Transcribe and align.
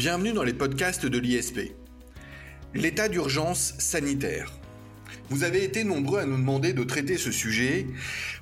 Bienvenue 0.00 0.32
dans 0.32 0.44
les 0.44 0.54
podcasts 0.54 1.04
de 1.04 1.18
l'ISP. 1.18 1.74
L'état 2.72 3.10
d'urgence 3.10 3.74
sanitaire. 3.76 4.50
Vous 5.28 5.44
avez 5.44 5.62
été 5.62 5.84
nombreux 5.84 6.20
à 6.20 6.24
nous 6.24 6.38
demander 6.38 6.72
de 6.72 6.82
traiter 6.84 7.18
ce 7.18 7.30
sujet. 7.30 7.86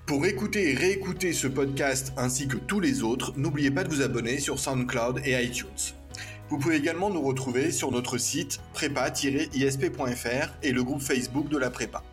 Pour 0.06 0.24
écouter 0.24 0.70
et 0.70 0.74
réécouter 0.76 1.32
ce 1.32 1.48
podcast 1.48 2.12
ainsi 2.16 2.46
que 2.46 2.58
tous 2.58 2.78
les 2.78 3.02
autres, 3.02 3.32
n'oubliez 3.36 3.72
pas 3.72 3.82
de 3.82 3.88
vous 3.88 4.02
abonner 4.02 4.38
sur 4.38 4.60
SoundCloud 4.60 5.22
et 5.24 5.32
iTunes. 5.42 5.96
Vous 6.48 6.58
pouvez 6.58 6.76
également 6.76 7.10
nous 7.10 7.22
retrouver 7.22 7.72
sur 7.72 7.90
notre 7.90 8.18
site 8.18 8.60
prépa-isp.fr 8.72 10.54
et 10.62 10.70
le 10.70 10.84
groupe 10.84 11.02
Facebook 11.02 11.48
de 11.48 11.58
la 11.58 11.70
prépa. 11.70 12.04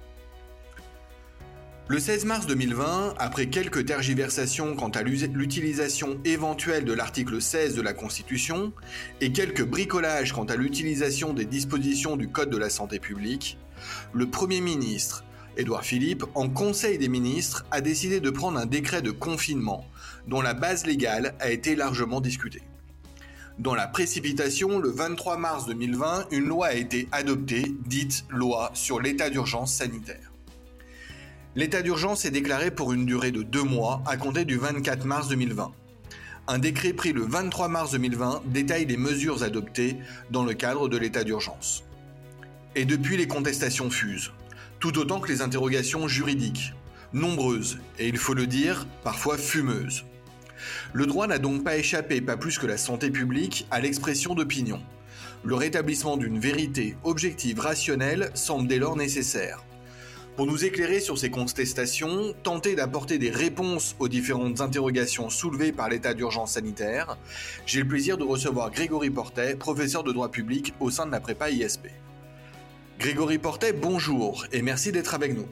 Le 1.87 1.99
16 1.99 2.25
mars 2.25 2.47
2020, 2.47 3.13
après 3.19 3.45
quelques 3.45 3.85
tergiversations 3.85 4.75
quant 4.75 4.89
à 4.89 5.03
l'utilisation 5.03 6.19
éventuelle 6.25 6.83
de 6.83 6.93
l'article 6.93 7.39
16 7.39 7.75
de 7.75 7.81
la 7.83 7.93
Constitution 7.93 8.73
et 9.21 9.31
quelques 9.31 9.63
bricolages 9.63 10.33
quant 10.33 10.45
à 10.45 10.55
l'utilisation 10.55 11.31
des 11.35 11.45
dispositions 11.45 12.17
du 12.17 12.27
Code 12.27 12.49
de 12.49 12.57
la 12.57 12.71
santé 12.71 12.97
publique, 12.97 13.59
le 14.13 14.27
Premier 14.27 14.61
ministre, 14.61 15.25
Édouard 15.57 15.85
Philippe, 15.85 16.23
en 16.33 16.49
Conseil 16.49 16.97
des 16.97 17.07
ministres, 17.07 17.67
a 17.69 17.81
décidé 17.81 18.19
de 18.19 18.31
prendre 18.31 18.57
un 18.57 18.65
décret 18.65 19.03
de 19.03 19.11
confinement 19.11 19.85
dont 20.27 20.41
la 20.41 20.55
base 20.55 20.87
légale 20.87 21.35
a 21.39 21.51
été 21.51 21.75
largement 21.75 22.19
discutée. 22.19 22.63
Dans 23.59 23.75
la 23.75 23.85
précipitation, 23.85 24.79
le 24.79 24.89
23 24.89 25.37
mars 25.37 25.67
2020, 25.67 26.29
une 26.31 26.47
loi 26.47 26.65
a 26.65 26.73
été 26.73 27.07
adoptée, 27.11 27.75
dite 27.85 28.25
loi 28.29 28.71
sur 28.73 28.99
l'état 28.99 29.29
d'urgence 29.29 29.71
sanitaire. 29.71 30.31
L'état 31.57 31.81
d'urgence 31.81 32.25
est 32.25 32.31
déclaré 32.31 32.69
pour 32.69 32.91
une 32.91 33.05
durée 33.05 33.31
de 33.31 33.41
deux 33.41 33.63
mois 33.63 34.03
à 34.05 34.17
compter 34.17 34.43
du 34.43 34.57
24 34.57 35.05
mars 35.05 35.29
2020. 35.29 35.71
Un 36.47 36.59
décret 36.59 36.91
pris 36.91 37.13
le 37.13 37.21
23 37.21 37.69
mars 37.69 37.91
2020 37.91 38.41
détaille 38.47 38.85
les 38.85 38.97
mesures 38.97 39.41
adoptées 39.41 39.95
dans 40.31 40.43
le 40.43 40.53
cadre 40.53 40.89
de 40.89 40.97
l'état 40.97 41.23
d'urgence. 41.23 41.85
Et 42.75 42.83
depuis, 42.83 43.15
les 43.15 43.29
contestations 43.29 43.89
fusent, 43.89 44.33
tout 44.81 44.97
autant 44.99 45.21
que 45.21 45.31
les 45.31 45.41
interrogations 45.41 46.09
juridiques, 46.09 46.73
nombreuses 47.13 47.79
et 47.99 48.09
il 48.09 48.17
faut 48.17 48.33
le 48.33 48.47
dire, 48.47 48.85
parfois 49.05 49.37
fumeuses. 49.37 50.03
Le 50.91 51.05
droit 51.05 51.25
n'a 51.25 51.39
donc 51.39 51.63
pas 51.63 51.77
échappé, 51.77 52.19
pas 52.19 52.35
plus 52.35 52.59
que 52.59 52.67
la 52.67 52.77
santé 52.77 53.09
publique, 53.11 53.65
à 53.71 53.79
l'expression 53.79 54.35
d'opinion. 54.35 54.81
Le 55.45 55.55
rétablissement 55.55 56.17
d'une 56.17 56.37
vérité 56.37 56.97
objective 57.05 57.59
rationnelle 57.61 58.29
semble 58.33 58.67
dès 58.67 58.77
lors 58.77 58.97
nécessaire. 58.97 59.63
Pour 60.35 60.47
nous 60.47 60.65
éclairer 60.65 60.99
sur 60.99 61.17
ces 61.17 61.29
contestations, 61.29 62.35
tenter 62.43 62.75
d'apporter 62.75 63.17
des 63.17 63.29
réponses 63.29 63.95
aux 63.99 64.09
différentes 64.09 64.59
interrogations 64.59 65.29
soulevées 65.29 65.71
par 65.71 65.87
l'état 65.87 66.13
d'urgence 66.13 66.51
sanitaire, 66.51 67.17
j'ai 67.65 67.79
le 67.79 67.87
plaisir 67.87 68.17
de 68.17 68.25
recevoir 68.25 68.69
Grégory 68.69 69.09
Portet, 69.09 69.55
professeur 69.55 70.03
de 70.03 70.11
droit 70.11 70.29
public 70.29 70.73
au 70.81 70.89
sein 70.89 71.05
de 71.05 71.11
la 71.11 71.21
prépa 71.21 71.49
ISP. 71.51 71.87
Grégory 72.99 73.37
Portet, 73.37 73.71
bonjour 73.71 74.45
et 74.51 74.61
merci 74.61 74.91
d'être 74.91 75.13
avec 75.13 75.37
nous. 75.37 75.47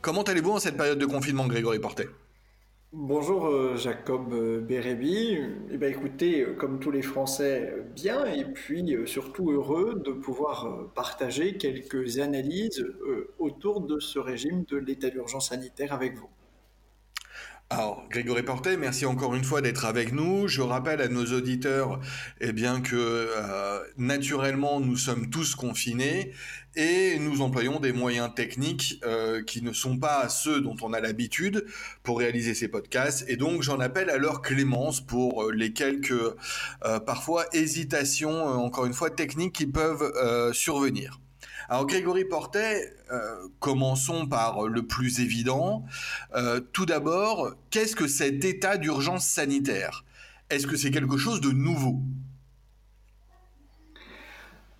Comment 0.00 0.22
allez-vous 0.22 0.52
en 0.52 0.60
cette 0.60 0.76
période 0.76 1.00
de 1.00 1.06
confinement, 1.06 1.48
Grégory 1.48 1.80
Portet? 1.80 2.08
Bonjour 2.92 3.46
euh, 3.48 3.76
Jacob 3.76 4.32
euh, 4.32 4.60
Bérébi. 4.60 5.38
Eh 5.72 5.76
bien, 5.76 5.88
écoutez, 5.88 6.42
euh, 6.42 6.54
comme 6.54 6.78
tous 6.78 6.92
les 6.92 7.02
Français, 7.02 7.74
bien, 7.96 8.24
et 8.26 8.44
puis 8.44 8.96
surtout 9.06 9.50
heureux 9.50 10.00
de 10.04 10.12
pouvoir 10.12 10.92
partager 10.94 11.56
quelques 11.56 12.20
analyses 12.20 12.86
autour 13.40 13.80
de 13.80 13.98
ce 13.98 14.20
régime 14.20 14.64
de 14.68 14.76
l'état 14.76 15.10
d'urgence 15.10 15.48
sanitaire 15.48 15.92
avec 15.92 16.16
vous. 16.16 16.28
Alors, 17.68 18.04
Grégory 18.08 18.44
Portet, 18.44 18.76
merci 18.76 19.04
encore 19.06 19.34
une 19.34 19.42
fois 19.42 19.60
d'être 19.60 19.84
avec 19.86 20.12
nous. 20.12 20.46
Je 20.46 20.62
rappelle 20.62 21.00
à 21.00 21.08
nos 21.08 21.24
auditeurs 21.24 21.98
eh 22.40 22.52
bien, 22.52 22.80
que 22.80 23.28
naturellement, 23.98 24.78
nous 24.78 24.96
sommes 24.96 25.28
tous 25.30 25.56
confinés 25.56 26.32
et 26.76 27.18
nous 27.18 27.40
employons 27.40 27.80
des 27.80 27.92
moyens 27.92 28.32
techniques 28.34 29.00
euh, 29.04 29.42
qui 29.42 29.62
ne 29.62 29.72
sont 29.72 29.98
pas 29.98 30.28
ceux 30.28 30.60
dont 30.60 30.76
on 30.82 30.92
a 30.92 31.00
l'habitude 31.00 31.66
pour 32.02 32.18
réaliser 32.18 32.54
ces 32.54 32.68
podcasts. 32.68 33.24
Et 33.28 33.36
donc, 33.36 33.62
j'en 33.62 33.80
appelle 33.80 34.10
à 34.10 34.18
leur 34.18 34.42
clémence 34.42 35.00
pour 35.00 35.44
euh, 35.44 35.52
les 35.52 35.72
quelques, 35.72 36.14
parfois, 37.04 37.46
hésitations, 37.52 38.44
encore 38.44 38.86
une 38.86 38.94
fois, 38.94 39.10
techniques 39.10 39.54
qui 39.54 39.66
peuvent 39.66 40.12
survenir. 40.52 41.20
Alors 41.68 41.86
Grégory 41.86 42.24
Portet, 42.24 42.92
euh, 43.10 43.48
commençons 43.58 44.26
par 44.26 44.68
le 44.68 44.86
plus 44.86 45.20
évident. 45.20 45.84
Euh, 46.34 46.60
tout 46.60 46.86
d'abord, 46.86 47.54
qu'est-ce 47.70 47.96
que 47.96 48.06
cet 48.06 48.44
état 48.44 48.76
d'urgence 48.76 49.26
sanitaire? 49.26 50.04
Est-ce 50.48 50.68
que 50.68 50.76
c'est 50.76 50.92
quelque 50.92 51.16
chose 51.16 51.40
de 51.40 51.50
nouveau? 51.50 52.00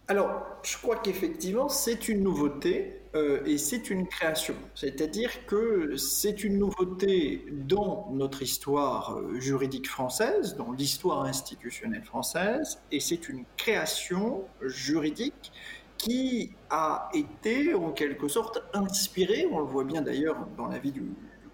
Alors, 0.08 0.46
je 0.62 0.76
crois 0.78 0.96
qu'effectivement, 0.96 1.68
c'est 1.68 2.08
une 2.08 2.22
nouveauté 2.22 3.00
euh, 3.16 3.44
et 3.44 3.58
c'est 3.58 3.90
une 3.90 4.06
création. 4.06 4.54
C'est-à-dire 4.76 5.46
que 5.46 5.96
c'est 5.96 6.44
une 6.44 6.58
nouveauté 6.58 7.44
dans 7.50 8.08
notre 8.12 8.42
histoire 8.42 9.18
juridique 9.40 9.88
française, 9.88 10.54
dans 10.54 10.70
l'histoire 10.70 11.24
institutionnelle 11.24 12.04
française, 12.04 12.78
et 12.92 13.00
c'est 13.00 13.28
une 13.28 13.44
création 13.56 14.44
juridique 14.60 15.50
qui 15.98 16.52
a 16.70 17.08
été 17.14 17.74
en 17.74 17.90
quelque 17.90 18.28
sorte 18.28 18.62
inspiré, 18.74 19.48
on 19.50 19.58
le 19.58 19.66
voit 19.66 19.84
bien 19.84 20.02
d'ailleurs 20.02 20.46
dans 20.56 20.68
l'avis 20.68 20.92
du, 20.92 21.02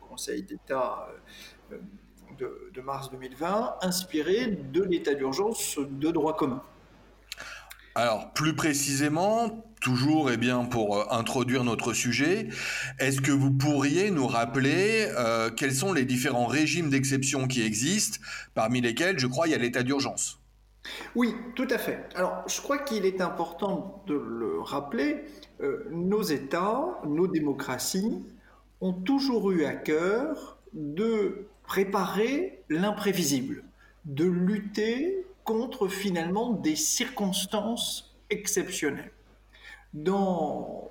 Conseil 0.08 0.42
d'État 0.42 1.08
euh, 1.72 1.78
de, 2.38 2.80
mars 2.82 3.10
2020, 3.10 3.76
inspiré 3.80 4.46
de 4.46 4.82
l'état 4.82 5.14
d'urgence 5.14 5.78
de 5.78 6.10
droit 6.10 6.36
commun. 6.36 6.62
Alors 7.94 8.32
plus 8.32 8.54
précisément, 8.54 9.64
toujours 9.82 10.30
et 10.30 10.34
eh 10.34 10.36
bien 10.36 10.64
pour 10.64 10.96
euh, 10.96 11.04
introduire 11.10 11.64
notre 11.64 11.92
sujet, 11.92 12.48
est-ce 12.98 13.20
que 13.20 13.32
vous 13.32 13.50
pourriez 13.50 14.10
nous 14.10 14.26
rappeler 14.26 15.08
euh, 15.18 15.50
quels 15.50 15.74
sont 15.74 15.92
les 15.92 16.04
différents 16.04 16.46
régimes 16.46 16.88
d'exception 16.88 17.46
qui 17.46 17.62
existent, 17.62 18.18
parmi 18.54 18.80
lesquels 18.80 19.18
je 19.18 19.26
crois 19.26 19.46
il 19.46 19.50
y 19.50 19.54
a 19.54 19.58
l'état 19.58 19.82
d'urgence? 19.82 20.38
Oui, 21.14 21.34
tout 21.54 21.68
à 21.70 21.78
fait. 21.78 22.08
Alors, 22.14 22.42
je 22.48 22.60
crois 22.60 22.78
qu'il 22.78 23.04
est 23.04 23.20
important 23.20 24.02
de 24.06 24.14
le 24.14 24.60
rappeler, 24.60 25.24
euh, 25.60 25.86
nos 25.90 26.22
États, 26.22 27.00
nos 27.06 27.28
démocraties 27.28 28.22
ont 28.80 28.92
toujours 28.92 29.52
eu 29.52 29.64
à 29.64 29.74
cœur 29.74 30.58
de 30.72 31.46
préparer 31.64 32.64
l'imprévisible, 32.68 33.62
de 34.06 34.24
lutter 34.24 35.24
contre 35.44 35.88
finalement 35.88 36.50
des 36.50 36.76
circonstances 36.76 38.14
exceptionnelles. 38.30 39.12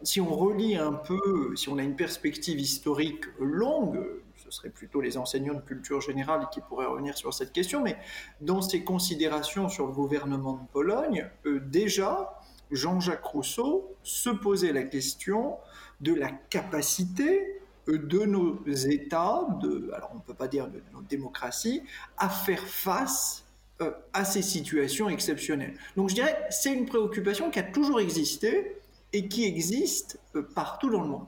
Si 0.03 0.21
on 0.21 0.35
relit 0.35 0.75
un 0.75 0.93
peu, 0.93 1.55
si 1.55 1.69
on 1.69 1.77
a 1.77 1.83
une 1.83 1.95
perspective 1.95 2.59
historique 2.59 3.25
longue, 3.39 3.99
ce 4.37 4.51
serait 4.51 4.69
plutôt 4.69 5.01
les 5.01 5.17
enseignants 5.17 5.55
de 5.55 5.61
culture 5.61 6.01
générale 6.01 6.47
qui 6.51 6.61
pourraient 6.61 6.85
revenir 6.85 7.17
sur 7.17 7.33
cette 7.33 7.51
question, 7.51 7.81
mais 7.81 7.97
dans 8.41 8.61
ses 8.61 8.83
considérations 8.83 9.69
sur 9.69 9.87
le 9.87 9.93
gouvernement 9.93 10.53
de 10.53 10.67
Pologne, 10.71 11.29
euh, 11.45 11.59
déjà, 11.59 12.39
Jean-Jacques 12.69 13.25
Rousseau 13.25 13.95
se 14.03 14.29
posait 14.29 14.73
la 14.73 14.83
question 14.83 15.57
de 16.01 16.13
la 16.13 16.29
capacité 16.29 17.59
euh, 17.87 17.97
de 17.97 18.19
nos 18.19 18.63
États, 18.67 19.47
alors 19.93 20.11
on 20.13 20.17
ne 20.17 20.21
peut 20.21 20.33
pas 20.33 20.47
dire 20.47 20.67
de 20.67 20.81
nos 20.93 21.01
démocraties, 21.01 21.81
à 22.17 22.29
faire 22.29 22.63
face 22.67 23.45
euh, 23.81 23.91
à 24.13 24.25
ces 24.25 24.41
situations 24.41 25.09
exceptionnelles. 25.09 25.75
Donc 25.95 26.09
je 26.09 26.15
dirais 26.15 26.47
c'est 26.49 26.73
une 26.73 26.85
préoccupation 26.85 27.49
qui 27.49 27.59
a 27.59 27.63
toujours 27.63 27.99
existé 27.99 28.77
et 29.13 29.27
qui 29.27 29.45
existe 29.45 30.19
partout 30.55 30.89
dans 30.89 31.01
le 31.01 31.07
monde. 31.09 31.25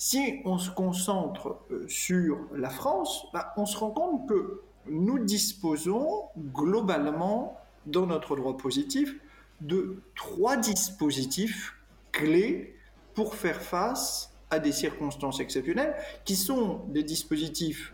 Si 0.00 0.40
on 0.44 0.58
se 0.58 0.70
concentre 0.70 1.58
euh, 1.72 1.84
sur 1.88 2.38
la 2.54 2.70
France, 2.70 3.26
bah, 3.32 3.52
on 3.56 3.66
se 3.66 3.76
rend 3.76 3.90
compte 3.90 4.28
que 4.28 4.62
nous 4.86 5.18
disposons 5.18 6.22
globalement 6.54 7.58
dans 7.84 8.06
notre 8.06 8.36
droit 8.36 8.56
positif 8.56 9.16
de 9.60 10.00
trois 10.14 10.56
dispositifs 10.56 11.74
clés 12.12 12.76
pour 13.14 13.34
faire 13.34 13.60
face 13.60 14.30
à 14.50 14.60
des 14.60 14.70
circonstances 14.70 15.40
exceptionnelles 15.40 15.96
qui 16.24 16.36
sont 16.36 16.84
des 16.90 17.02
dispositifs 17.02 17.92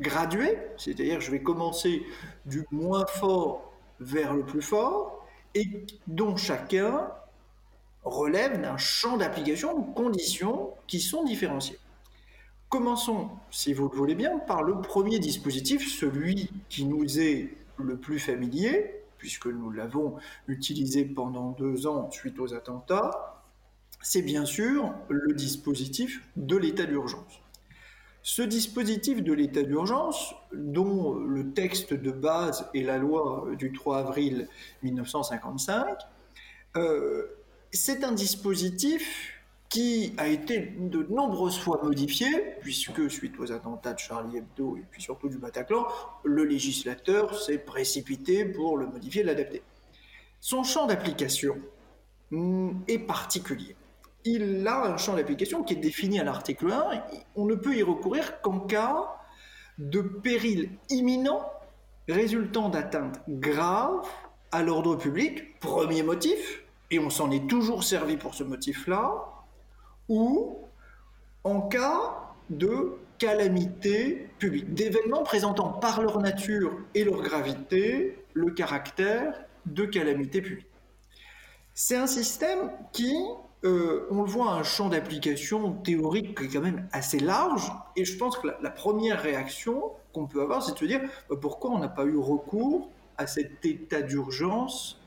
gradués, 0.00 0.58
c'est-à-dire 0.76 1.20
je 1.20 1.30
vais 1.30 1.42
commencer 1.42 2.02
du 2.46 2.64
moins 2.70 3.06
fort 3.06 3.72
vers 4.00 4.34
le 4.34 4.44
plus 4.44 4.62
fort, 4.62 5.26
et 5.54 5.86
dont 6.06 6.36
chacun 6.36 7.10
relève 8.04 8.60
d'un 8.60 8.76
champ 8.76 9.16
d'application 9.16 9.78
de 9.78 9.94
conditions 9.94 10.70
qui 10.86 11.00
sont 11.00 11.24
différenciées. 11.24 11.78
Commençons, 12.68 13.30
si 13.50 13.72
vous 13.72 13.88
le 13.88 13.96
voulez 13.96 14.14
bien, 14.14 14.38
par 14.38 14.62
le 14.62 14.80
premier 14.80 15.18
dispositif, 15.18 15.90
celui 15.90 16.50
qui 16.68 16.84
nous 16.84 17.18
est 17.18 17.54
le 17.78 17.96
plus 17.96 18.18
familier, 18.18 18.94
puisque 19.16 19.46
nous 19.46 19.70
l'avons 19.70 20.16
utilisé 20.46 21.04
pendant 21.04 21.50
deux 21.52 21.86
ans 21.86 22.10
suite 22.10 22.38
aux 22.38 22.54
attentats, 22.54 23.42
c'est 24.02 24.22
bien 24.22 24.44
sûr 24.44 24.94
le 25.08 25.34
dispositif 25.34 26.22
de 26.36 26.56
l'état 26.56 26.84
d'urgence. 26.84 27.40
Ce 28.22 28.42
dispositif 28.42 29.22
de 29.22 29.32
l'état 29.32 29.62
d'urgence, 29.62 30.34
dont 30.52 31.14
le 31.14 31.52
texte 31.52 31.94
de 31.94 32.10
base 32.10 32.68
est 32.74 32.82
la 32.82 32.98
loi 32.98 33.46
du 33.56 33.72
3 33.72 33.98
avril 33.98 34.48
1955, 34.82 35.98
euh, 36.76 37.26
c'est 37.70 38.04
un 38.04 38.12
dispositif 38.12 39.34
qui 39.68 40.14
a 40.16 40.28
été 40.28 40.74
de 40.78 41.02
nombreuses 41.10 41.58
fois 41.58 41.80
modifié, 41.82 42.26
puisque 42.60 43.10
suite 43.10 43.38
aux 43.38 43.52
attentats 43.52 43.92
de 43.92 43.98
Charlie 43.98 44.38
Hebdo 44.38 44.76
et 44.76 44.84
puis 44.90 45.02
surtout 45.02 45.28
du 45.28 45.38
Bataclan, 45.38 45.86
le 46.24 46.44
législateur 46.44 47.38
s'est 47.38 47.58
précipité 47.58 48.46
pour 48.46 48.78
le 48.78 48.86
modifier 48.86 49.20
et 49.20 49.24
l'adapter. 49.24 49.62
Son 50.40 50.62
champ 50.62 50.86
d'application 50.86 51.58
mm, 52.30 52.70
est 52.88 52.98
particulier. 52.98 53.76
Il 54.24 54.66
a 54.66 54.84
un 54.84 54.96
champ 54.96 55.14
d'application 55.14 55.62
qui 55.62 55.74
est 55.74 55.78
défini 55.78 56.20
à 56.20 56.24
l'article 56.24 56.70
1. 56.70 57.04
On 57.36 57.46
ne 57.46 57.54
peut 57.54 57.74
y 57.74 57.82
recourir 57.82 58.40
qu'en 58.40 58.60
cas 58.60 59.14
de 59.78 60.00
péril 60.00 60.70
imminent 60.90 61.50
résultant 62.08 62.68
d'atteinte 62.68 63.20
grave 63.28 64.06
à 64.50 64.62
l'ordre 64.62 64.96
public, 64.96 65.58
premier 65.60 66.02
motif, 66.02 66.62
et 66.90 66.98
on 66.98 67.10
s'en 67.10 67.30
est 67.30 67.48
toujours 67.48 67.84
servi 67.84 68.16
pour 68.16 68.34
ce 68.34 68.44
motif-là, 68.44 69.24
ou 70.08 70.58
en 71.44 71.60
cas 71.60 72.34
de 72.50 72.94
calamité 73.18 74.30
publique, 74.38 74.72
d'événements 74.72 75.22
présentant 75.22 75.70
par 75.70 76.00
leur 76.00 76.18
nature 76.20 76.72
et 76.94 77.04
leur 77.04 77.20
gravité 77.22 78.24
le 78.32 78.50
caractère 78.52 79.44
de 79.66 79.84
calamité 79.84 80.40
publique. 80.40 80.66
C'est 81.74 81.96
un 81.96 82.06
système 82.06 82.70
qui, 82.92 83.14
euh, 83.64 84.06
on 84.10 84.22
le 84.22 84.28
voit, 84.28 84.52
un 84.52 84.62
champ 84.62 84.88
d'application 84.88 85.72
théorique 85.72 86.38
qui 86.38 86.44
est 86.44 86.48
quand 86.48 86.60
même 86.60 86.88
assez 86.92 87.18
large, 87.18 87.72
et 87.96 88.04
je 88.04 88.16
pense 88.16 88.38
que 88.38 88.48
la, 88.60 88.70
première 88.70 89.20
réaction 89.20 89.82
qu'on 90.12 90.26
peut 90.26 90.42
avoir, 90.42 90.62
c'est 90.62 90.72
de 90.72 90.78
se 90.78 90.84
dire 90.84 91.00
euh, 91.30 91.36
pourquoi 91.36 91.70
on 91.70 91.78
n'a 91.78 91.88
pas 91.88 92.04
eu 92.04 92.16
recours 92.16 92.90
à 93.16 93.26
cet 93.26 93.64
état 93.64 94.02
d'urgence, 94.02 95.00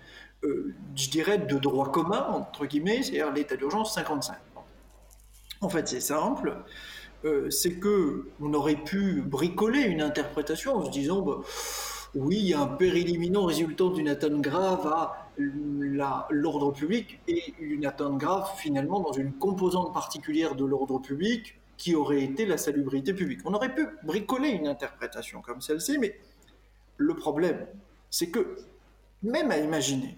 euh, 0.44 0.74
je 0.96 1.10
dirais, 1.10 1.38
de 1.38 1.58
droit 1.58 1.92
commun, 1.92 2.28
entre 2.30 2.66
guillemets, 2.66 3.04
c'est-à-dire 3.04 3.32
l'état 3.32 3.56
d'urgence 3.56 3.94
55. 3.96 4.36
En 5.62 5.70
fait, 5.70 5.88
c'est 5.88 6.02
simple. 6.02 6.58
Euh, 7.24 7.52
c'est 7.52 7.74
que 7.74 8.30
on 8.42 8.54
aurait 8.56 8.76
pu 8.76 9.22
bricoler 9.22 9.82
une 9.82 10.02
interprétation 10.02 10.76
en 10.78 10.86
se 10.86 10.90
disant 10.90 11.22
bah, 11.22 11.42
oui, 12.16 12.38
il 12.40 12.48
y 12.48 12.54
a 12.54 12.60
un 12.60 12.68
péril 12.68 13.10
imminent 13.10 13.46
résultant 13.46 13.90
d'une 13.90 14.10
atteinte 14.10 14.42
grave 14.42 14.88
à 14.88 15.30
l'ordre 16.30 16.72
public 16.72 17.20
et 17.28 17.54
une 17.60 17.86
atteinte 17.86 18.18
grave 18.18 18.50
finalement 18.58 19.00
dans 19.00 19.14
une 19.14 19.34
composante 19.34 19.94
particulière 19.94 20.56
de 20.56 20.66
l'ordre 20.66 21.00
public 21.00 21.60
qui 21.78 21.96
aurait 21.96 22.24
été 22.24 22.46
la 22.46 22.58
salubrité 22.58 23.14
publique. 23.14 23.40
On 23.46 23.54
aurait 23.54 23.74
pu 23.74 23.88
bricoler 24.04 24.50
une 24.50 24.68
interprétation 24.68 25.42
comme 25.42 25.62
celle-ci, 25.62 25.98
mais 25.98 26.20
le 26.98 27.16
problème, 27.16 27.66
c'est 28.10 28.30
que 28.30 28.58
même 29.24 29.52
à 29.52 29.58
imaginer 29.58 30.18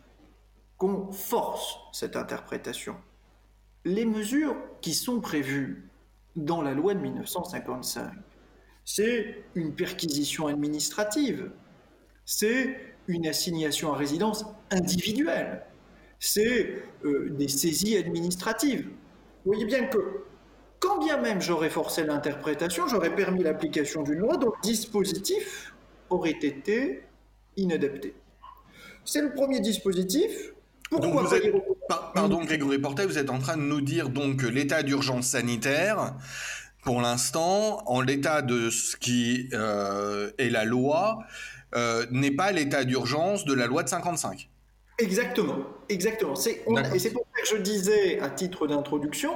qu'on 0.78 1.12
force 1.12 1.78
cette 1.94 2.16
interprétation, 2.16 2.96
les 3.86 4.06
mesures 4.06 4.58
qui 4.82 4.94
sont 4.94 5.22
prévues 5.22 5.90
dans 6.36 6.62
la 6.62 6.74
loi 6.74 6.94
de 6.94 7.00
1955, 7.00 8.12
c'est 8.86 9.44
une 9.56 9.74
perquisition 9.74 10.48
administrative, 10.48 11.52
c'est 12.26 12.93
une 13.08 13.28
assignation 13.28 13.94
à 13.94 13.98
résidence 13.98 14.46
individuelle, 14.72 15.64
c'est 16.20 16.84
euh, 17.06 17.30
des 17.32 17.48
saisies 17.48 17.98
administratives. 17.98 18.88
Vous 19.46 19.52
voyez 19.52 19.66
bien 19.66 19.86
que 19.86 20.24
quand 20.80 21.04
bien 21.04 21.20
même 21.20 21.42
j'aurais 21.42 21.70
forcé 21.70 22.06
l'interprétation, 22.06 22.88
j'aurais 22.88 23.16
permis 23.16 23.44
l'application 23.44 24.04
d'une 24.04 24.20
loi 24.20 24.38
dont 24.38 24.48
le 24.56 24.62
dispositif 24.62 25.74
aurait 26.10 26.38
été 26.42 27.04
inadapté. 27.58 28.14
C'est 29.06 29.22
le 29.22 29.34
premier 29.34 29.60
dispositif. 29.60 30.54
Pourquoi 30.90 31.30
Pardon 32.14 32.44
Grégory 32.44 32.80
Portet, 32.80 33.06
vous 33.06 33.18
êtes 33.18 33.30
en 33.30 33.40
train 33.40 33.58
de 33.58 33.64
nous 33.64 33.82
dire 33.82 34.10
donc 34.10 34.38
que 34.42 34.46
l'état 34.46 34.84
d'urgence 34.84 35.28
sanitaire, 35.28 36.16
pour 36.84 37.02
l'instant, 37.02 37.84
en 37.88 38.02
l'état 38.02 38.42
de 38.42 38.70
ce 38.70 38.96
qui 38.96 39.50
euh, 39.54 40.32
est 40.38 40.50
la 40.50 40.66
loi, 40.66 41.20
euh, 41.76 42.06
n'est 42.12 42.32
pas 42.32 42.52
l'état 42.52 42.84
d'urgence 42.84 43.46
de 43.46 43.54
la 43.54 43.68
loi 43.68 43.84
de 43.84 43.90
55. 43.90 44.50
Exactement, 45.00 45.58
exactement. 45.90 46.36
et 46.36 47.00
c'est 47.00 47.12
pour 47.12 47.26
ça 47.36 47.42
que 47.42 47.58
je 47.58 47.62
disais 47.62 48.20
à 48.20 48.30
titre 48.30 48.68
d'introduction, 48.68 49.34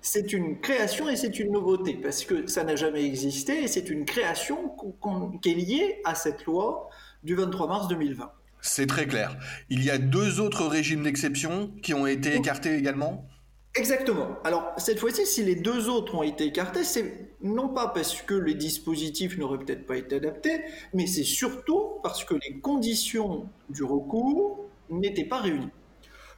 c'est 0.00 0.32
une 0.32 0.60
création 0.60 1.08
et 1.08 1.16
c'est 1.16 1.38
une 1.38 1.52
nouveauté, 1.52 1.94
parce 1.94 2.24
que 2.24 2.46
ça 2.46 2.64
n'a 2.64 2.76
jamais 2.76 3.04
existé 3.04 3.64
et 3.64 3.68
c'est 3.68 3.90
une 3.90 4.04
création 4.04 4.74
qui 5.42 5.50
est 5.50 5.54
liée 5.54 6.00
à 6.04 6.14
cette 6.14 6.44
loi 6.44 6.88
du 7.22 7.34
23 7.34 7.68
mars 7.68 7.88
2020. 7.88 8.30
C'est 8.60 8.86
très 8.86 9.06
clair. 9.06 9.36
Il 9.68 9.84
y 9.84 9.90
a 9.90 9.98
deux 9.98 10.40
autres 10.40 10.66
régimes 10.66 11.02
d'exception 11.02 11.70
qui 11.82 11.92
ont 11.92 12.06
été 12.06 12.34
écartés 12.34 12.76
également? 12.76 13.28
Exactement. 13.76 14.38
Alors, 14.44 14.72
cette 14.76 15.00
fois-ci, 15.00 15.26
si 15.26 15.42
les 15.42 15.56
deux 15.56 15.88
autres 15.88 16.14
ont 16.14 16.22
été 16.22 16.44
écartés, 16.44 16.84
c'est 16.84 17.34
non 17.42 17.68
pas 17.68 17.88
parce 17.88 18.22
que 18.22 18.34
les 18.34 18.54
dispositifs 18.54 19.36
n'auraient 19.36 19.58
peut-être 19.58 19.84
pas 19.84 19.96
été 19.96 20.16
adaptés, 20.16 20.60
mais 20.92 21.08
c'est 21.08 21.24
surtout 21.24 21.98
parce 22.02 22.24
que 22.24 22.34
les 22.34 22.60
conditions 22.60 23.48
du 23.68 23.82
recours 23.82 24.64
n'étaient 24.90 25.24
pas 25.24 25.40
réunies. 25.40 25.70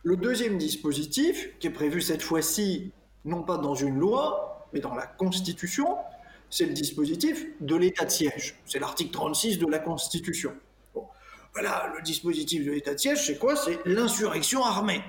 Le 0.03 0.17
deuxième 0.17 0.57
dispositif, 0.57 1.51
qui 1.59 1.67
est 1.67 1.71
prévu 1.71 2.01
cette 2.01 2.23
fois-ci, 2.23 2.93
non 3.27 3.43
pas 3.43 3.59
dans 3.59 3.75
une 3.75 3.99
loi, 3.99 4.67
mais 4.73 4.81
dans 4.81 4.95
la 4.95 5.07
Constitution, 5.07 5.97
c'est 6.49 6.65
le 6.65 6.73
dispositif 6.73 7.47
de 7.61 7.77
l'état 7.77 8.07
de 8.07 8.11
siège. 8.11 8.59
C'est 8.65 8.79
l'article 8.79 9.11
36 9.11 9.59
de 9.59 9.67
la 9.67 9.79
Constitution. 9.79 10.55
Voilà, 11.53 11.93
le 11.97 12.03
dispositif 12.03 12.65
de 12.65 12.71
l'état 12.71 12.95
de 12.95 12.99
siège, 12.99 13.27
c'est 13.27 13.39
quoi? 13.39 13.57
C'est 13.57 13.79
l'insurrection 13.85 14.65
armée. 14.65 15.03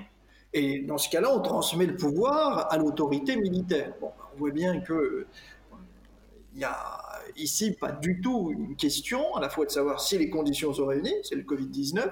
Et 0.52 0.80
dans 0.80 0.98
ce 0.98 1.08
cas-là, 1.10 1.32
on 1.34 1.40
transmet 1.40 1.86
le 1.86 1.96
pouvoir 1.96 2.72
à 2.72 2.78
l'autorité 2.78 3.36
militaire. 3.36 3.92
Bon, 4.00 4.10
on 4.34 4.38
voit 4.38 4.50
bien 4.50 4.80
que 4.80 5.26
il 6.54 6.58
n'y 6.58 6.64
a 6.64 7.02
ici 7.36 7.72
pas 7.72 7.92
du 7.92 8.20
tout 8.20 8.50
une 8.50 8.74
question 8.74 9.36
à 9.36 9.40
la 9.40 9.48
fois 9.48 9.66
de 9.66 9.70
savoir 9.70 10.00
si 10.00 10.18
les 10.18 10.30
conditions 10.30 10.72
sont 10.72 10.86
réunies, 10.86 11.14
c'est 11.22 11.36
le 11.36 11.42
Covid-19, 11.42 12.10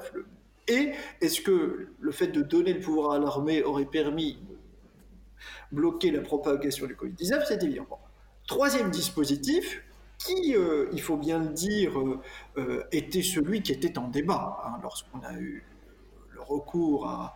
et 0.69 0.93
est-ce 1.21 1.41
que 1.41 1.89
le 1.99 2.13
fait 2.13 2.29
de 2.29 2.43
donner 2.43 2.75
le 2.75 2.81
pouvoir 2.81 3.13
à 3.13 3.19
l'armée 3.19 3.63
aurait 3.63 3.87
permis 3.87 4.35
de 4.35 4.57
bloquer 5.73 6.11
la 6.11 6.21
propagation 6.21 6.87
du 6.87 6.95
Covid-19, 6.95 7.45
c'est 7.47 7.63
évident. 7.63 7.87
Troisième 8.47 8.91
dispositif, 8.91 9.83
qui, 10.19 10.57
euh, 10.57 10.89
il 10.93 11.01
faut 11.01 11.17
bien 11.17 11.39
le 11.39 11.51
dire, 11.51 11.99
euh, 11.99 12.21
euh, 12.59 12.85
était 12.93 13.23
celui 13.23 13.63
qui 13.63 13.73
était 13.73 13.99
en 13.99 14.09
débat 14.09 14.59
hein, 14.65 14.79
lorsqu'on 14.83 15.21
a 15.21 15.35
eu 15.35 15.65
le 16.31 16.41
recours 16.41 17.07
à, 17.07 17.35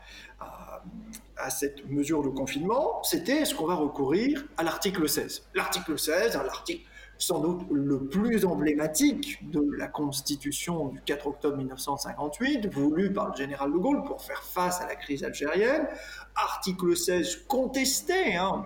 cette 1.48 1.88
mesure 1.88 2.22
de 2.22 2.28
confinement, 2.28 3.02
c'était 3.02 3.38
est-ce 3.38 3.54
qu'on 3.54 3.66
va 3.66 3.74
recourir 3.74 4.44
à 4.58 4.62
l'article 4.62 5.08
16 5.08 5.44
L'article 5.54 5.98
16, 5.98 6.34
l'article 6.34 6.84
sans 7.20 7.40
doute 7.40 7.66
le 7.70 8.06
plus 8.06 8.46
emblématique 8.46 9.50
de 9.50 9.60
la 9.76 9.88
Constitution 9.88 10.88
du 10.88 11.00
4 11.02 11.26
octobre 11.26 11.56
1958, 11.58 12.72
voulu 12.72 13.12
par 13.12 13.28
le 13.28 13.36
général 13.36 13.72
de 13.72 13.76
Gaulle 13.76 14.02
pour 14.04 14.22
faire 14.22 14.42
face 14.42 14.80
à 14.80 14.86
la 14.86 14.96
crise 14.96 15.22
algérienne. 15.22 15.86
Article 16.34 16.96
16 16.96 17.44
contesté, 17.46 18.36
hein, 18.36 18.64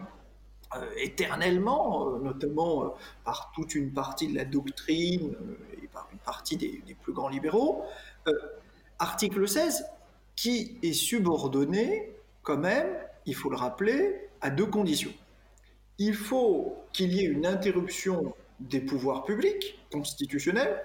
euh, 0.76 0.88
éternellement, 0.96 2.08
euh, 2.08 2.18
notamment 2.20 2.84
euh, 2.84 2.88
par 3.24 3.50
toute 3.54 3.74
une 3.74 3.92
partie 3.92 4.28
de 4.28 4.36
la 4.36 4.44
doctrine 4.44 5.34
et 5.82 5.88
par 5.88 6.08
une 6.12 6.18
partie 6.18 6.56
des, 6.56 6.96
plus 7.02 7.12
grands 7.12 7.28
libéraux. 7.28 7.84
article 8.98 9.46
16 9.46 9.84
qui 10.36 10.78
est 10.82 10.92
subordonné 10.92 12.13
quand 12.44 12.58
même, 12.58 12.86
il 13.26 13.34
faut 13.34 13.50
le 13.50 13.56
rappeler, 13.56 14.28
à 14.40 14.50
deux 14.50 14.66
conditions. 14.66 15.12
Il 15.98 16.14
faut 16.14 16.76
qu'il 16.92 17.12
y 17.12 17.20
ait 17.20 17.28
une 17.28 17.46
interruption 17.46 18.34
des 18.60 18.80
pouvoirs 18.80 19.24
publics 19.24 19.78
constitutionnels. 19.90 20.80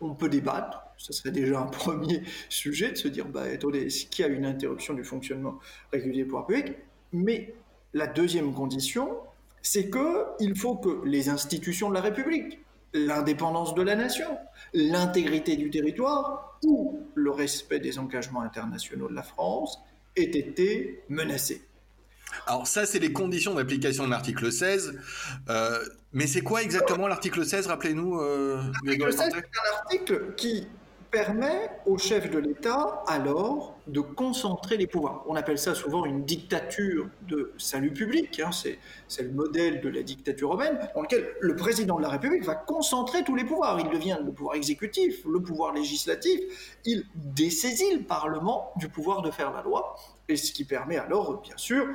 On 0.00 0.14
peut 0.14 0.28
débattre, 0.28 0.82
ce 0.96 1.12
serait 1.12 1.30
déjà 1.30 1.60
un 1.60 1.66
premier 1.82 2.22
sujet 2.48 2.92
de 2.92 2.96
se 2.96 3.08
dire, 3.08 3.26
bah, 3.26 3.44
attendez, 3.52 3.86
est-ce 3.86 4.06
qu'il 4.06 4.24
y 4.24 4.28
a 4.28 4.30
une 4.30 4.44
interruption 4.44 4.94
du 4.94 5.04
fonctionnement 5.04 5.58
régulier 5.92 6.18
des 6.18 6.24
pouvoirs 6.24 6.46
publics? 6.46 6.76
Mais 7.12 7.54
la 7.94 8.06
deuxième 8.06 8.52
condition, 8.54 9.16
c'est 9.62 9.90
qu'il 9.90 10.56
faut 10.56 10.76
que 10.76 11.02
les 11.06 11.28
institutions 11.28 11.88
de 11.88 11.94
la 11.94 12.00
République, 12.00 12.58
l'indépendance 12.92 13.74
de 13.74 13.82
la 13.82 13.96
nation, 13.96 14.26
l'intégrité 14.74 15.56
du 15.56 15.70
territoire 15.70 16.58
ou 16.64 17.00
le 17.14 17.30
respect 17.30 17.78
des 17.78 17.98
engagements 17.98 18.42
internationaux 18.42 19.08
de 19.08 19.14
la 19.14 19.22
France 19.22 19.82
aient 20.16 20.22
été 20.24 21.02
menacés. 21.08 21.62
Alors 22.46 22.66
ça, 22.66 22.86
c'est 22.86 22.98
les 22.98 23.12
conditions 23.12 23.54
d'application 23.54 24.06
de 24.06 24.10
l'article 24.10 24.50
16. 24.50 24.98
Euh, 25.48 25.84
mais 26.12 26.26
c'est 26.26 26.40
quoi 26.42 26.62
exactement 26.62 27.06
l'article 27.08 27.44
16 27.44 27.66
Rappelez-nous. 27.66 28.20
Euh, 28.20 28.62
l'article 28.84 29.12
16, 29.12 29.32
c'est 29.32 29.36
un 29.36 29.78
article 29.78 30.34
qui 30.36 30.66
permet 31.12 31.68
au 31.84 31.98
chef 31.98 32.30
de 32.30 32.38
l'État 32.38 33.04
alors 33.06 33.76
de 33.86 34.00
concentrer 34.00 34.78
les 34.78 34.86
pouvoirs. 34.86 35.22
On 35.28 35.36
appelle 35.36 35.58
ça 35.58 35.74
souvent 35.74 36.06
une 36.06 36.24
dictature 36.24 37.06
de 37.28 37.52
salut 37.58 37.92
public, 37.92 38.40
hein. 38.40 38.50
c'est 38.50 39.22
le 39.22 39.30
modèle 39.30 39.82
de 39.82 39.90
la 39.90 40.02
dictature 40.02 40.48
romaine, 40.48 40.78
dans 40.94 41.02
lequel 41.02 41.28
le 41.40 41.54
président 41.54 41.98
de 41.98 42.02
la 42.02 42.08
République 42.08 42.44
va 42.44 42.54
concentrer 42.54 43.24
tous 43.24 43.36
les 43.36 43.44
pouvoirs. 43.44 43.78
Il 43.78 43.90
devient 43.90 44.18
le 44.24 44.32
pouvoir 44.32 44.56
exécutif, 44.56 45.22
le 45.30 45.40
pouvoir 45.40 45.74
législatif, 45.74 46.40
il 46.86 47.04
dessaisit 47.14 47.94
le 47.94 48.02
Parlement 48.04 48.72
du 48.76 48.88
pouvoir 48.88 49.20
de 49.20 49.30
faire 49.30 49.52
la 49.52 49.62
loi, 49.62 49.96
et 50.28 50.36
ce 50.36 50.50
qui 50.50 50.64
permet 50.64 50.96
alors, 50.96 51.42
bien 51.42 51.58
sûr, 51.58 51.88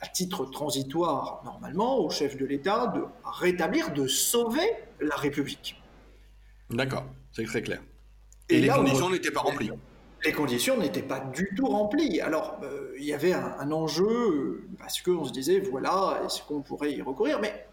à 0.00 0.06
titre 0.06 0.46
transitoire, 0.46 1.42
normalement, 1.44 1.98
au 1.98 2.08
chef 2.08 2.38
de 2.38 2.46
l'État 2.46 2.86
de 2.86 3.04
rétablir, 3.22 3.92
de 3.92 4.06
sauver 4.06 4.66
la 4.98 5.16
République. 5.16 5.82
D'accord, 6.70 7.04
c'est 7.32 7.44
très 7.44 7.60
clair. 7.60 7.80
Et, 8.48 8.60
les 8.60 8.68
conditions 8.68 9.10
n'étaient 9.10 9.30
pas 9.30 9.40
remplies. 9.40 9.70
Les 10.24 10.32
conditions 10.32 10.76
n'étaient 10.76 11.02
pas 11.02 11.20
du 11.20 11.50
tout 11.56 11.66
remplies. 11.66 12.20
Alors, 12.20 12.58
euh, 12.62 12.92
il 12.98 13.04
y 13.04 13.12
avait 13.12 13.32
un, 13.32 13.70
enjeu, 13.70 14.06
euh, 14.06 14.68
parce 14.78 15.00
qu'on 15.02 15.24
se 15.24 15.32
disait, 15.32 15.60
voilà, 15.60 16.22
est-ce 16.24 16.42
qu'on 16.42 16.62
pourrait 16.62 16.92
y 16.92 17.02
recourir? 17.02 17.38
Mais 17.40 17.66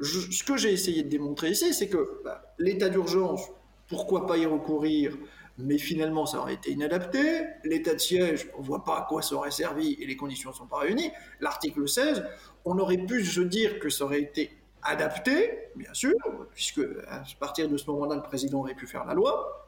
ce 0.00 0.44
que 0.44 0.56
j'ai 0.56 0.72
essayé 0.72 1.02
de 1.02 1.08
démontrer 1.08 1.50
ici, 1.50 1.74
c'est 1.74 1.88
que 1.88 2.20
bah, 2.24 2.54
l'état 2.58 2.88
d'urgence, 2.88 3.42
pourquoi 3.88 4.26
pas 4.26 4.36
y 4.36 4.46
recourir? 4.46 5.16
Mais 5.60 5.76
finalement 5.76 6.24
ça 6.24 6.38
aurait 6.38 6.54
été 6.54 6.70
inadapté. 6.70 7.42
L'état 7.64 7.94
de 7.94 7.98
siège, 7.98 8.48
on 8.56 8.60
ne 8.60 8.66
voit 8.66 8.84
pas 8.84 8.98
à 8.98 9.06
quoi 9.08 9.22
ça 9.22 9.34
aurait 9.34 9.50
servi 9.50 9.96
et 10.00 10.06
les 10.06 10.16
conditions 10.16 10.50
ne 10.50 10.54
sont 10.54 10.66
pas 10.66 10.78
réunies. 10.78 11.10
L'article 11.40 11.88
16, 11.88 12.24
on 12.64 12.78
aurait 12.78 12.98
pu 12.98 13.24
se 13.24 13.40
dire 13.40 13.80
que 13.80 13.90
ça 13.90 14.04
aurait 14.04 14.20
été 14.20 14.56
adapté, 14.82 15.70
bien 15.74 15.92
sûr, 15.92 16.14
puisque 16.54 16.80
à 17.08 17.24
partir 17.40 17.68
de 17.68 17.76
ce 17.76 17.90
moment-là, 17.90 18.14
le 18.14 18.22
président 18.22 18.60
aurait 18.60 18.76
pu 18.76 18.86
faire 18.86 19.04
la 19.04 19.14
loi, 19.14 19.67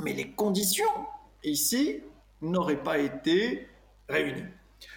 mais 0.00 0.12
les 0.12 0.30
conditions 0.30 0.84
ici 1.44 2.00
n'auraient 2.40 2.82
pas 2.82 2.98
été 2.98 3.66
réunies. 4.08 4.44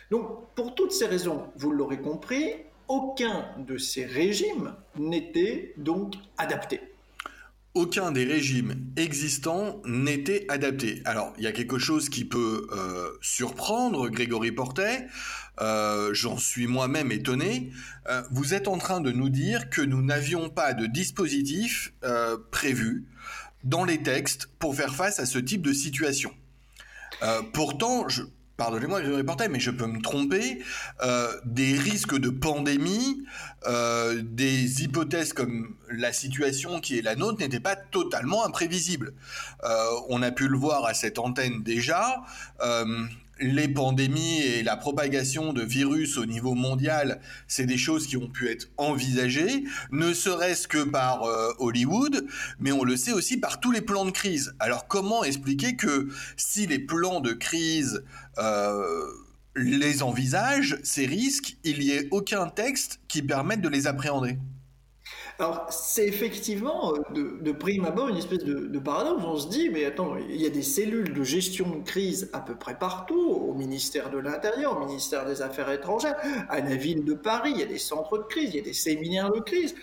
Donc, 0.10 0.54
pour 0.56 0.76
toutes 0.76 0.92
ces 0.92 1.08
raisons, 1.08 1.48
vous 1.56 1.72
l'aurez 1.72 2.00
compris, 2.00 2.54
aucun 2.88 3.46
de 3.58 3.78
ces 3.78 4.06
régimes 4.06 4.76
n'était 4.98 5.74
donc 5.78 6.16
adapté. 6.38 6.82
Aucun 7.74 8.12
des 8.12 8.26
régimes 8.26 8.76
existants 8.98 9.82
n'était 9.86 10.46
adapté. 10.50 11.02
Alors, 11.06 11.34
il 11.38 11.46
y 11.46 11.48
a 11.48 11.54
quelque 11.54 11.80
chose 11.80 12.10
qui 12.10 12.26
peut 12.26 12.68
euh, 12.74 13.12
surprendre 13.22 14.10
Grégory 14.10 14.52
Portet, 14.52 15.08
euh, 15.62 16.14
j'en 16.14 16.38
suis 16.38 16.68
moi-même 16.68 17.14
étonné. 17.14 17.72
Euh, 18.10 18.24
vous 18.32 18.54
êtes 18.54 18.68
en 18.68 18.78
train 18.78 19.00
de 19.00 19.14
nous 19.14 19.30
dire 19.30 19.70
que 19.70 19.82
nous 19.82 20.02
n'avions 20.02 20.50
pas 20.50 20.74
de 20.74 20.86
dispositif 20.86 21.94
prévu 22.52 23.06
dans 23.64 23.84
les 23.84 24.02
textes 24.02 24.48
pour 24.60 24.76
faire 24.76 24.96
face 24.96 25.20
à 25.20 25.26
ce 25.26 25.40
type 25.40 25.62
de 25.62 25.74
situation. 25.74 26.32
Euh, 27.24 27.42
pourtant, 27.54 28.08
pardonnez-moi 28.58 29.04
je 29.04 29.12
reporter, 29.12 29.50
mais 29.50 29.60
je 29.60 29.72
peux 29.72 29.86
me 29.86 30.02
tromper, 30.02 30.62
euh, 31.04 31.40
des 31.46 31.78
risques 31.78 32.18
de 32.18 32.30
pandémie, 32.30 33.24
euh, 33.68 34.22
des 34.24 34.84
hypothèses 34.84 35.34
comme 35.34 35.76
la 35.90 36.14
situation 36.14 36.80
qui 36.80 36.98
est 36.98 37.02
la 37.02 37.16
nôtre 37.16 37.40
n'étaient 37.40 37.60
pas 37.60 37.76
totalement 37.76 38.46
imprévisibles. 38.46 39.14
on 40.10 40.22
a 40.22 40.32
pu 40.32 40.48
le 40.48 40.58
voir 40.58 40.86
à 40.86 40.94
cette 40.94 41.20
antenne 41.20 41.64
déjà 41.64 42.24
les 43.42 43.68
pandémies 43.68 44.42
et 44.42 44.64
la 44.64 44.78
propagation 44.78 45.52
de 45.52 45.64
virus 45.64 46.18
au 46.18 46.26
niveau 46.26 46.54
mondial, 46.54 47.20
c'est 47.48 47.66
des 47.66 47.78
choses 47.78 48.08
qui 48.08 48.16
ont 48.16 48.30
pu 48.30 48.50
être 48.50 48.70
envisagées, 48.78 49.64
ne 49.92 50.14
serait-ce 50.14 50.68
que 50.68 50.84
par 50.84 51.24
euh, 51.24 51.52
Hollywood, 51.60 52.28
mais 52.60 52.72
on 52.72 52.84
le 52.84 52.96
sait 52.96 53.14
aussi 53.14 53.38
par 53.38 53.60
tous 53.60 53.72
les 53.72 53.82
plans 53.82 54.06
de 54.06 54.12
crise. 54.12 54.54
Alors 54.60 54.88
comment 54.88 55.24
expliquer 55.24 55.76
que 55.76 56.10
si 56.38 56.68
les 56.68 56.80
plans 56.80 57.20
de 57.20 57.34
crise 57.34 58.04
euh, 58.38 59.08
les 59.56 60.04
envisagent, 60.04 60.78
ces 60.84 61.06
risques, 61.06 61.58
il 61.64 61.80
n'y 61.80 61.90
ait 61.90 62.08
aucun 62.12 62.48
texte 62.48 63.00
qui 63.08 63.22
permette 63.22 63.62
de 63.62 63.70
les 63.70 63.88
appréhender? 63.88 64.38
Alors, 65.42 65.66
c'est 65.72 66.06
effectivement, 66.06 66.94
euh, 66.94 67.40
de, 67.42 67.52
prime 67.52 67.86
abord, 67.86 68.10
une 68.10 68.18
espèce 68.18 68.44
de, 68.44 68.78
paradoxe. 68.78 69.24
On 69.26 69.38
se 69.38 69.48
dit, 69.50 69.70
mais 69.72 69.86
attends, 69.86 70.16
il 70.16 70.40
y 70.40 70.46
a 70.46 70.52
des 70.52 70.62
cellules 70.62 71.16
de 71.16 71.24
gestion 71.24 71.68
de 71.68 71.84
crise 71.84 72.30
à 72.32 72.42
peu 72.42 72.54
près 72.54 72.78
partout, 72.78 73.20
au 73.20 73.56
ministère 73.56 74.12
de 74.12 74.20
l'Intérieur, 74.20 74.80
au 74.80 74.86
ministère 74.86 75.26
des 75.26 75.42
Affaires 75.42 75.72
étrangères, 75.72 76.16
à 76.48 76.60
la 76.60 76.76
ville 76.76 77.04
de 77.04 77.16
Paris, 77.16 77.54
il 77.56 77.60
y 77.60 77.64
a 77.64 77.66
des 77.66 77.80
centres 77.80 78.20
de 78.20 78.24
crise, 78.24 78.50
il 78.50 78.58
y 78.58 78.60
a 78.60 78.64
des 78.64 78.74
séminaires 78.74 79.32
de 79.32 79.40
crise. 79.40 79.74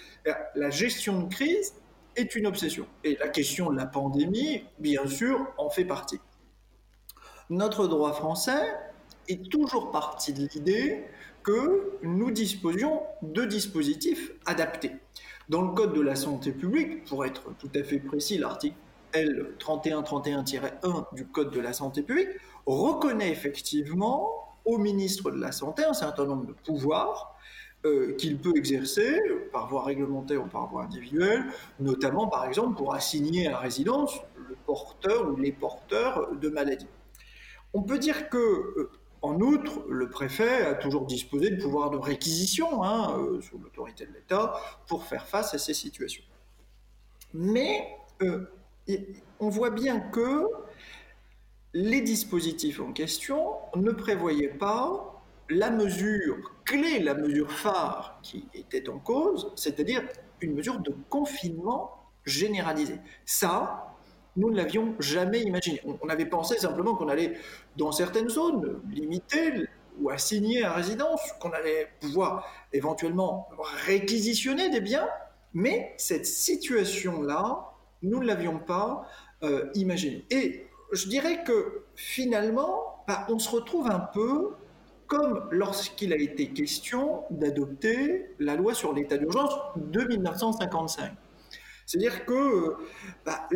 La 0.55 0.71
gestion 0.71 1.23
de 1.23 1.29
crise 1.29 1.75
est 2.15 2.37
une 2.37 2.47
obsession. 2.47 2.87
Et 3.03 3.17
la 3.17 3.27
question 3.27 3.73
de 3.73 3.77
la 3.77 3.87
pandémie, 3.87 4.63
bien 4.79 5.09
sûr, 5.09 5.45
en 5.59 5.71
fait 5.71 5.85
partie. 5.85 6.21
Notre 7.51 7.89
droit 7.89 8.13
français 8.13 8.75
est 9.27 9.51
toujours 9.51 9.91
parti 9.91 10.33
de 10.33 10.47
l'idée 10.55 11.03
que 11.43 11.99
nous 12.05 12.31
disposions 12.31 13.03
de 13.23 13.45
dispositifs 13.45 14.31
adaptés. 14.47 14.93
Dans 15.49 15.63
le 15.63 15.73
Code 15.73 15.95
de 15.95 16.03
la 16.03 16.15
santé 16.15 16.53
publique, 16.53 17.07
pour 17.07 17.25
être 17.25 17.55
tout 17.59 17.71
à 17.75 17.83
fait 17.83 17.99
précis, 17.99 18.37
l'article 18.37 18.77
L3131-1 19.15 21.15
du 21.15 21.27
Code 21.27 21.51
de 21.51 21.61
la 21.61 21.73
santé 21.73 22.03
publique 22.03 22.29
reconnaît 22.67 23.31
effectivement 23.31 24.59
au 24.67 24.77
ministre 24.77 25.31
de 25.31 25.41
la 25.41 25.53
Santé 25.53 25.85
un 25.85 25.95
certain 25.95 26.27
nombre 26.27 26.45
de 26.45 26.53
pouvoirs 26.53 27.35
euh, 27.87 28.13
qu'il 28.17 28.39
peut 28.39 28.53
exercer 28.57 29.19
par 29.51 29.69
voie 29.69 29.85
réglementaire 29.85 30.45
ou 30.45 30.49
par 30.49 30.69
voie 30.69 30.83
individuelle, 30.83 31.47
notamment 31.81 32.27
par 32.27 32.45
exemple 32.45 32.77
pour 32.77 32.93
assigner 32.93 33.49
à 33.49 33.57
résidence 33.57 34.21
le 34.37 34.55
porteur 34.67 35.31
ou 35.31 35.37
les 35.37 35.53
porteurs 35.53 36.37
de 36.37 36.49
maladies. 36.51 36.89
On 37.73 37.83
peut 37.83 37.99
dire 37.99 38.29
que 38.29 38.37
euh, 38.37 38.91
en 39.23 39.41
outre, 39.41 39.85
le 39.89 40.09
préfet 40.09 40.67
a 40.67 40.75
toujours 40.75 41.07
disposé 41.07 41.51
de 41.51 41.61
pouvoirs 41.61 41.91
de 41.91 41.97
réquisition 41.97 42.85
hein, 42.85 43.19
euh, 43.19 43.41
sous 43.41 43.59
l'autorité 43.59 44.07
de 44.07 44.13
l'État 44.13 44.55
pour 44.87 45.05
faire 45.05 45.27
face 45.27 45.55
à 45.55 45.59
ces 45.59 45.75
situations. 45.75 46.25
Mais 47.35 47.97
euh, 48.23 48.47
on 49.41 49.49
voit 49.49 49.71
bien 49.71 50.01
que 50.01 50.47
les 51.75 52.01
dispositifs 52.01 52.81
en 52.81 52.93
question 52.93 53.57
ne 53.77 53.91
prévoyaient 53.91 54.49
pas 54.49 55.23
la 55.51 55.71
mesure 55.71 56.55
clé, 56.65 56.99
la 57.01 57.15
mesure 57.15 57.51
phare 57.53 58.19
qui 58.23 58.47
était 58.55 58.89
en 58.89 58.99
cause, 58.99 59.53
c'est-à-dire 59.57 60.03
une 60.41 60.55
mesure 60.55 60.79
de 60.79 60.95
confinement 61.09 62.05
généralisé. 62.25 63.01
Ça, 63.25 63.88
nous 64.39 64.51
ne 64.51 64.57
l'avions 64.57 64.95
jamais 65.01 65.43
imaginé. 65.43 65.83
On, 66.01 66.09
avait 66.09 66.27
pensé 66.27 66.57
simplement 66.57 66.95
qu'on 66.95 67.09
allait, 67.09 67.35
dans 67.77 67.93
certaines 67.93 68.29
zones, 68.29 68.81
limiter 68.91 69.67
ou 70.01 70.11
assigner 70.11 70.63
à 70.65 70.73
résidence, 70.73 71.21
qu'on 71.41 71.51
allait 71.51 71.89
pouvoir 72.01 72.47
éventuellement 72.73 73.49
réquisitionner 73.85 74.71
des 74.71 74.81
biens, 74.81 75.09
mais 75.55 75.93
cette 75.97 76.25
situation-là, 76.25 77.73
nous 78.03 78.21
ne 78.21 78.27
l'avions 78.27 78.61
pas 78.61 79.09
euh, 79.43 79.69
imaginée. 79.75 80.25
Et 80.31 80.67
je 80.93 81.09
dirais 81.09 81.43
que 81.43 81.83
finalement, 81.97 83.03
bah, 83.09 83.27
on 83.29 83.41
se 83.41 83.51
retrouve 83.51 83.91
un 83.91 83.99
peu 83.99 84.53
comme 85.09 85.49
lorsqu'il 85.51 86.13
a 86.13 86.17
été 86.17 86.51
question 86.51 87.25
d'adopter 87.31 88.27
la 88.39 88.55
loi 88.55 88.75
sur 88.75 88.93
l'état 88.93 89.17
d'urgence 89.17 89.53
de 89.77 90.05
1955. 90.05 91.13
C'est-à-dire 91.89 92.27
que, 92.27 92.77
bah, 93.25 93.49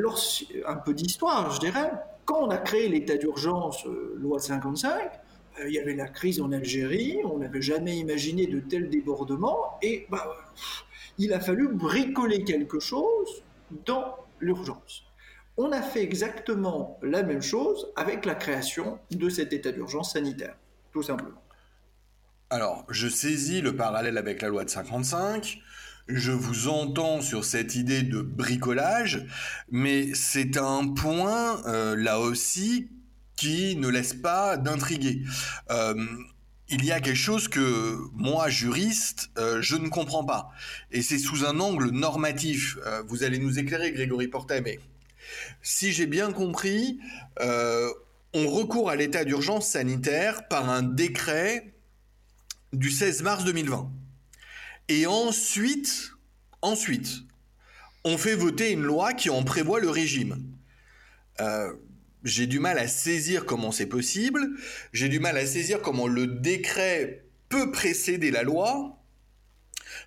un 0.66 0.76
peu 0.76 0.94
d'histoire, 0.94 1.50
je 1.50 1.60
dirais, 1.60 1.92
quand 2.24 2.38
on 2.40 2.48
a 2.48 2.56
créé 2.56 2.88
l'état 2.88 3.18
d'urgence, 3.18 3.84
euh, 3.84 4.16
loi 4.18 4.38
de 4.38 4.42
55, 4.42 5.10
euh, 5.60 5.68
il 5.68 5.74
y 5.74 5.78
avait 5.78 5.94
la 5.94 6.08
crise 6.08 6.40
en 6.40 6.50
Algérie, 6.50 7.18
on 7.26 7.40
n'avait 7.40 7.60
jamais 7.60 7.98
imaginé 7.98 8.46
de 8.46 8.60
tels 8.60 8.88
débordements, 8.88 9.78
et 9.82 10.06
bah, 10.08 10.34
il 11.18 11.34
a 11.34 11.40
fallu 11.40 11.68
bricoler 11.68 12.42
quelque 12.42 12.80
chose 12.80 13.42
dans 13.84 14.16
l'urgence. 14.40 15.02
On 15.58 15.70
a 15.70 15.82
fait 15.82 16.02
exactement 16.02 16.98
la 17.02 17.22
même 17.22 17.42
chose 17.42 17.92
avec 17.96 18.24
la 18.24 18.34
création 18.34 18.98
de 19.10 19.28
cet 19.28 19.52
état 19.52 19.72
d'urgence 19.72 20.14
sanitaire, 20.14 20.56
tout 20.90 21.02
simplement. 21.02 21.42
Alors, 22.48 22.86
je 22.88 23.08
saisis 23.08 23.60
le 23.60 23.76
parallèle 23.76 24.16
avec 24.16 24.40
la 24.40 24.48
loi 24.48 24.64
de 24.64 24.70
55 24.70 25.60
je 26.08 26.32
vous 26.32 26.68
entends 26.68 27.20
sur 27.20 27.44
cette 27.44 27.74
idée 27.74 28.02
de 28.02 28.20
bricolage, 28.20 29.24
mais 29.70 30.14
c'est 30.14 30.56
un 30.56 30.88
point, 30.88 31.64
euh, 31.66 31.96
là 31.96 32.20
aussi, 32.20 32.88
qui 33.36 33.76
ne 33.76 33.88
laisse 33.88 34.14
pas 34.14 34.56
d'intriguer. 34.56 35.22
Euh, 35.70 35.94
il 36.68 36.84
y 36.84 36.92
a 36.92 37.00
quelque 37.00 37.16
chose 37.16 37.48
que 37.48 37.98
moi, 38.14 38.48
juriste, 38.48 39.30
euh, 39.36 39.60
je 39.60 39.76
ne 39.76 39.88
comprends 39.88 40.24
pas. 40.24 40.50
Et 40.90 41.02
c'est 41.02 41.18
sous 41.18 41.44
un 41.44 41.60
angle 41.60 41.90
normatif. 41.90 42.78
vous 43.06 43.24
allez 43.24 43.38
nous 43.38 43.58
éclairer, 43.58 43.92
Grégory 43.92 44.28
Portet, 44.28 44.60
mais 44.60 44.80
si 45.60 45.92
j'ai 45.92 46.06
bien 46.06 46.32
compris, 46.32 46.98
on 48.34 48.48
recourt 48.48 48.90
à 48.90 48.96
l'état 48.96 49.24
d'urgence 49.24 49.68
sanitaire 49.68 50.48
par 50.48 50.70
un 50.70 50.82
décret 50.82 51.74
du 52.72 52.90
16 52.90 53.22
mars 53.22 53.44
2020. 53.44 53.90
Et 54.94 55.06
ensuite, 55.06 56.10
ensuite, 56.60 57.22
on 58.04 58.18
fait 58.18 58.34
voter 58.34 58.72
une 58.72 58.82
loi 58.82 59.14
qui 59.14 59.30
en 59.30 59.42
prévoit 59.42 59.80
le 59.80 59.88
régime. 59.88 60.36
euh, 61.40 61.72
j'ai 62.24 62.46
du 62.46 62.60
mal 62.60 62.78
à 62.78 62.86
saisir 62.86 63.46
comment 63.46 63.72
c'est 63.72 63.86
possible, 63.86 64.46
j'ai 64.92 65.08
du 65.08 65.18
mal 65.18 65.38
à 65.38 65.46
saisir 65.46 65.80
comment 65.80 66.06
le 66.06 66.26
décret 66.26 67.24
peut 67.48 67.72
précéder 67.72 68.30
la 68.30 68.42
loi. 68.42 69.02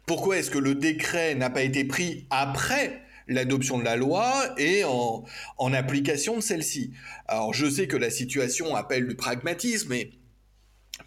Pourquoi 0.05 0.37
est-ce 0.37 0.51
que 0.51 0.59
le 0.59 0.75
décret 0.75 1.33
n'a 1.33 1.49
pas 1.49 1.63
été 1.63 1.83
pris 1.83 2.27
après 2.29 3.01
l'adoption 3.27 3.79
de 3.79 3.83
la 3.83 3.95
loi 3.95 4.53
et 4.59 4.83
en, 4.83 5.25
en 5.57 5.73
application 5.73 6.35
de 6.35 6.41
celle-ci? 6.41 6.93
Alors 7.27 7.55
je 7.55 7.67
sais 7.67 7.87
que 7.87 7.97
la 7.97 8.11
situation 8.11 8.75
appelle 8.75 9.07
du 9.07 9.15
pragmatisme, 9.15 9.89
mais 9.89 10.11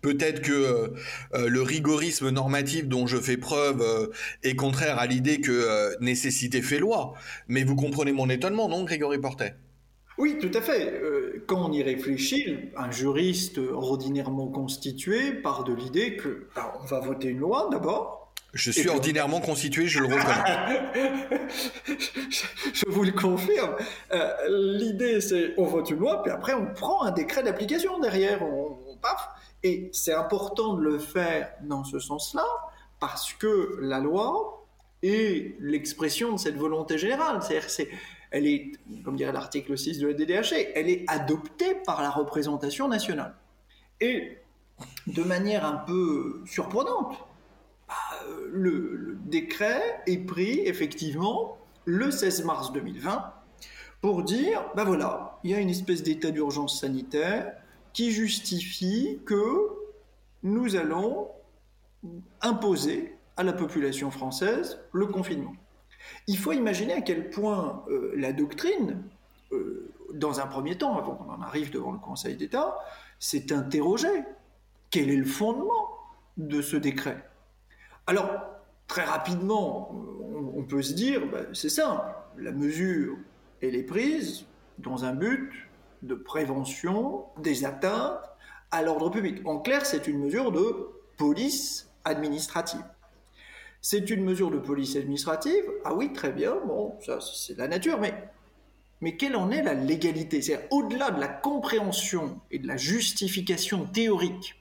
Peut-être 0.02 0.42
que 0.42 0.52
euh, 0.52 0.88
euh, 1.35 1.49
le 1.49 1.62
rigorisme 1.62 2.30
normatif 2.30 2.87
dont 2.87 3.07
je 3.07 3.16
fais 3.16 3.37
preuve 3.37 3.80
euh, 3.83 4.09
est 4.42 4.54
contraire 4.54 4.99
à 4.99 5.07
l'idée 5.07 5.40
que 5.40 5.97
nécessité 6.00 6.62
fait 6.62 6.78
loi. 6.78 7.14
Mais 7.49 7.64
vous 7.64 7.75
comprenez 7.75 8.12
mon 8.12 8.28
étonnement, 8.28 8.68
non, 8.68 8.85
Grégory 8.85 9.18
Portet? 9.18 9.54
Oui, 10.18 10.37
tout 10.40 10.50
à 10.52 10.61
fait. 10.61 11.00
quand 11.47 11.68
on 11.68 11.73
y 11.73 11.83
réfléchit, 11.83 12.57
un 12.76 12.90
juriste 12.90 13.59
ordinairement 13.59 14.49
constitué 14.49 15.33
part 15.33 15.62
de 15.62 15.73
l'idée 15.73 16.16
que 16.16 16.49
bah, 16.57 16.75
on 16.83 16.87
va 16.87 16.99
voter 16.99 17.28
une 17.28 17.38
loi 17.38 17.68
d'abord. 17.71 18.35
Je 18.52 18.73
suis 18.73 18.88
ordinairement 18.88 19.40
constitué, 19.40 19.87
je 19.87 20.00
le 20.00 20.07
reconnais. 20.14 20.80
je, 22.73 22.85
vous 22.88 23.04
le 23.04 23.12
confirme. 23.12 23.76
l'idée, 24.49 25.21
c'est 25.21 25.54
on 25.57 25.66
vote 25.66 25.88
une 25.90 25.99
loi, 25.99 26.23
puis 26.23 26.33
après 26.33 26.54
on 26.54 26.66
prend 26.66 27.04
un 27.04 27.12
décret 27.12 27.45
d'application 27.45 28.00
derrière. 28.00 28.42
On, 28.42 28.76
on 28.88 28.97
paf, 28.97 29.28
et 29.62 29.91
c'est 29.93 30.12
important 30.12 30.75
de 30.75 30.83
le 30.83 30.99
faire 30.99 31.53
dans 31.62 31.85
ce 31.85 31.99
sens-là, 31.99 32.47
parce 33.00 33.33
que 33.33 33.79
la 33.81 34.00
loi 34.00 34.67
est 35.03 35.57
l'expression 35.61 36.33
de 36.33 36.38
cette 36.38 36.57
volonté 36.57 36.99
générale. 36.99 37.43
C'est-à-dire 37.43 37.71
c'est, 37.71 37.88
elle 38.31 38.47
est, 38.47 38.73
comme 39.05 39.17
dirait 39.17 39.33
l'article 39.33 39.77
6 39.77 39.99
de 39.99 40.09
la 40.09 40.15
DDH, 40.15 40.53
elle 40.75 40.88
est 40.88 41.05
adoptée 41.09 41.77
par 41.87 42.03
la 42.03 42.11
représentation 42.11 42.88
nationale. 42.88 43.35
Et 44.00 44.38
de 45.07 45.23
manière 45.23 45.65
un 45.65 45.77
peu 45.77 46.43
surprenante, 46.47 47.17
bah, 47.88 47.95
le, 48.53 49.19
décret 49.25 50.03
est 50.07 50.19
pris 50.19 50.61
effectivement 50.61 51.59
le 51.85 52.11
16 52.11 52.45
mars 52.45 52.73
2020 52.73 53.33
pour 54.00 54.23
dire, 54.23 54.65
ben 54.77 54.85
voilà, 54.85 55.38
il 55.45 55.50
y 55.50 55.55
a 55.55 55.59
une 55.59 55.71
espèce 55.71 56.03
d'état 56.03 56.31
d'urgence 56.31 56.81
sanitaire, 56.81 57.53
qui 57.92 58.11
justifie 58.12 59.21
que 59.25 59.68
nous 60.42 60.76
allons 60.76 61.28
imposer 62.40 63.14
à 63.37 63.42
la 63.42 63.52
population 63.52 64.11
française 64.11 64.78
le 64.92 65.07
confinement. 65.07 65.54
Il 66.26 66.38
faut 66.38 66.52
imaginer 66.52 66.92
à 66.92 67.00
quel 67.00 67.30
point 67.30 67.85
euh, 67.88 68.12
la 68.16 68.33
doctrine, 68.33 69.02
euh, 69.52 69.90
dans 70.14 70.40
un 70.40 70.47
premier 70.47 70.76
temps, 70.76 70.97
avant 70.97 71.14
qu'on 71.14 71.30
en 71.30 71.42
arrive 71.42 71.71
devant 71.71 71.92
le 71.92 71.99
Conseil 71.99 72.37
d'État, 72.37 72.78
s'est 73.18 73.52
interrogée. 73.52 74.25
Quel 74.90 75.11
est 75.11 75.16
le 75.16 75.25
fondement 75.25 75.88
de 76.37 76.62
ce 76.62 76.76
décret? 76.76 77.28
Alors, 78.07 78.30
très 78.87 79.04
rapidement, 79.04 79.90
on, 80.57 80.62
peut 80.62 80.83
se 80.83 80.95
dire, 80.95 81.26
ben, 81.30 81.47
c'est 81.52 81.68
simple, 81.68 82.02
la 82.38 82.52
mesure, 82.52 83.16
elle 83.61 83.75
est 83.75 83.83
prise 83.83 84.47
dans 84.78 85.04
un 85.04 85.14
but 85.14 85.68
de 86.02 86.14
prévention 86.14 87.25
des 87.38 87.64
atteintes 87.64 88.21
à 88.71 88.83
l'ordre 88.83 89.11
public. 89.11 89.47
En 89.47 89.59
clair, 89.59 89.87
c'est 89.87 90.07
une 90.07 90.19
mesure 90.19 90.52
de 90.52 90.90
police 91.17 91.90
administrative. 92.05 92.85
C'est 93.81 94.11
une 94.11 94.25
mesure 94.25 94.50
de 94.50 94.59
police 94.59 94.97
administrative. 94.97 95.64
Ah 95.85 95.95
oui, 95.95 96.12
très 96.12 96.33
bien, 96.33 96.57
bon, 96.67 96.99
ça 97.00 97.19
c'est 97.21 97.57
la 97.57 97.69
nature, 97.69 97.99
mais, 98.00 98.14
mais 99.00 99.17
quelle 99.17 99.37
en 99.37 99.50
est 99.50 99.62
la 99.62 99.75
légalité? 99.75 100.43
C'est 100.43 100.69
au-delà 100.71 101.11
de 101.11 101.21
la 101.21 101.28
compréhension 101.28 102.40
et 102.50 102.59
de 102.59 102.67
la 102.67 102.76
justification 102.76 103.87
théorique, 103.87 104.55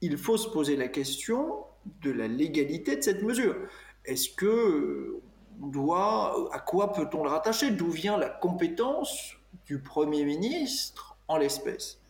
il 0.00 0.16
faut 0.16 0.38
se 0.38 0.48
poser 0.48 0.76
la 0.76 0.88
question 0.88 1.58
de 2.02 2.10
la 2.10 2.28
légalité 2.28 2.96
de 2.96 3.02
cette 3.02 3.22
mesure. 3.22 3.56
Est-ce 4.04 4.30
que 4.30 5.20
on 5.62 5.66
doit, 5.66 6.48
à 6.52 6.58
quoi 6.58 6.94
peut-on 6.94 7.22
le 7.22 7.28
rattacher? 7.28 7.70
D'où 7.70 7.90
vient 7.90 8.16
la 8.16 8.30
compétence 8.30 9.34
du 9.70 9.78
Premier 9.78 10.24
ministre 10.24 11.16
en 11.28 11.36
l'espèce. 11.36 12.00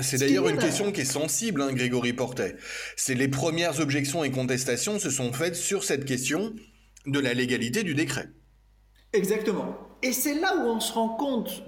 C'est 0.00 0.16
d'ailleurs 0.16 0.48
une 0.48 0.56
question 0.56 0.92
qui 0.92 1.02
est 1.02 1.04
sensible, 1.04 1.60
hein, 1.60 1.74
Grégory 1.74 2.14
Portet. 2.14 2.56
C'est 2.96 3.14
les 3.14 3.28
premières 3.28 3.80
objections 3.80 4.24
et 4.24 4.30
contestations 4.30 4.98
se 4.98 5.10
sont 5.10 5.30
faites 5.30 5.56
sur 5.56 5.84
cette 5.84 6.06
question 6.06 6.54
de 7.04 7.18
la 7.18 7.34
légalité 7.34 7.82
du 7.82 7.94
décret. 7.94 8.30
Exactement. 9.12 9.76
Et 10.02 10.14
c'est 10.14 10.40
là 10.40 10.56
où 10.56 10.60
on 10.60 10.80
se 10.80 10.94
rend 10.94 11.10
compte 11.16 11.64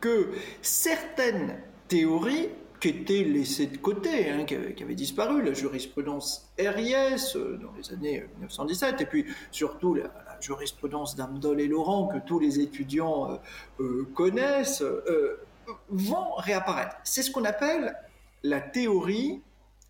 que 0.00 0.32
certaines 0.62 1.56
théories 1.86 2.48
qui 2.84 2.90
étaient 2.90 3.24
laissées 3.24 3.66
de 3.66 3.78
côté, 3.78 4.28
hein, 4.30 4.44
qui, 4.44 4.54
avaient, 4.54 4.94
disparu, 4.94 5.42
la 5.42 5.54
jurisprudence 5.54 6.52
RIS 6.58 7.34
euh, 7.34 7.56
dans 7.56 7.72
les 7.78 7.90
années 7.92 8.26
1917, 8.36 9.00
et 9.00 9.06
puis 9.06 9.24
surtout 9.50 9.94
la, 9.94 10.10
jurisprudence 10.44 11.16
d'Amdol 11.16 11.60
et 11.60 11.66
Laurent 11.66 12.08
que 12.08 12.18
tous 12.18 12.38
les 12.38 12.60
étudiants 12.60 13.30
euh, 13.30 13.36
euh, 13.80 14.08
connaissent, 14.14 14.82
euh, 14.82 15.40
vont 15.88 16.34
réapparaître. 16.36 16.96
C'est 17.04 17.22
ce 17.22 17.30
qu'on 17.30 17.44
appelle 17.44 17.96
la 18.42 18.60
théorie 18.60 19.40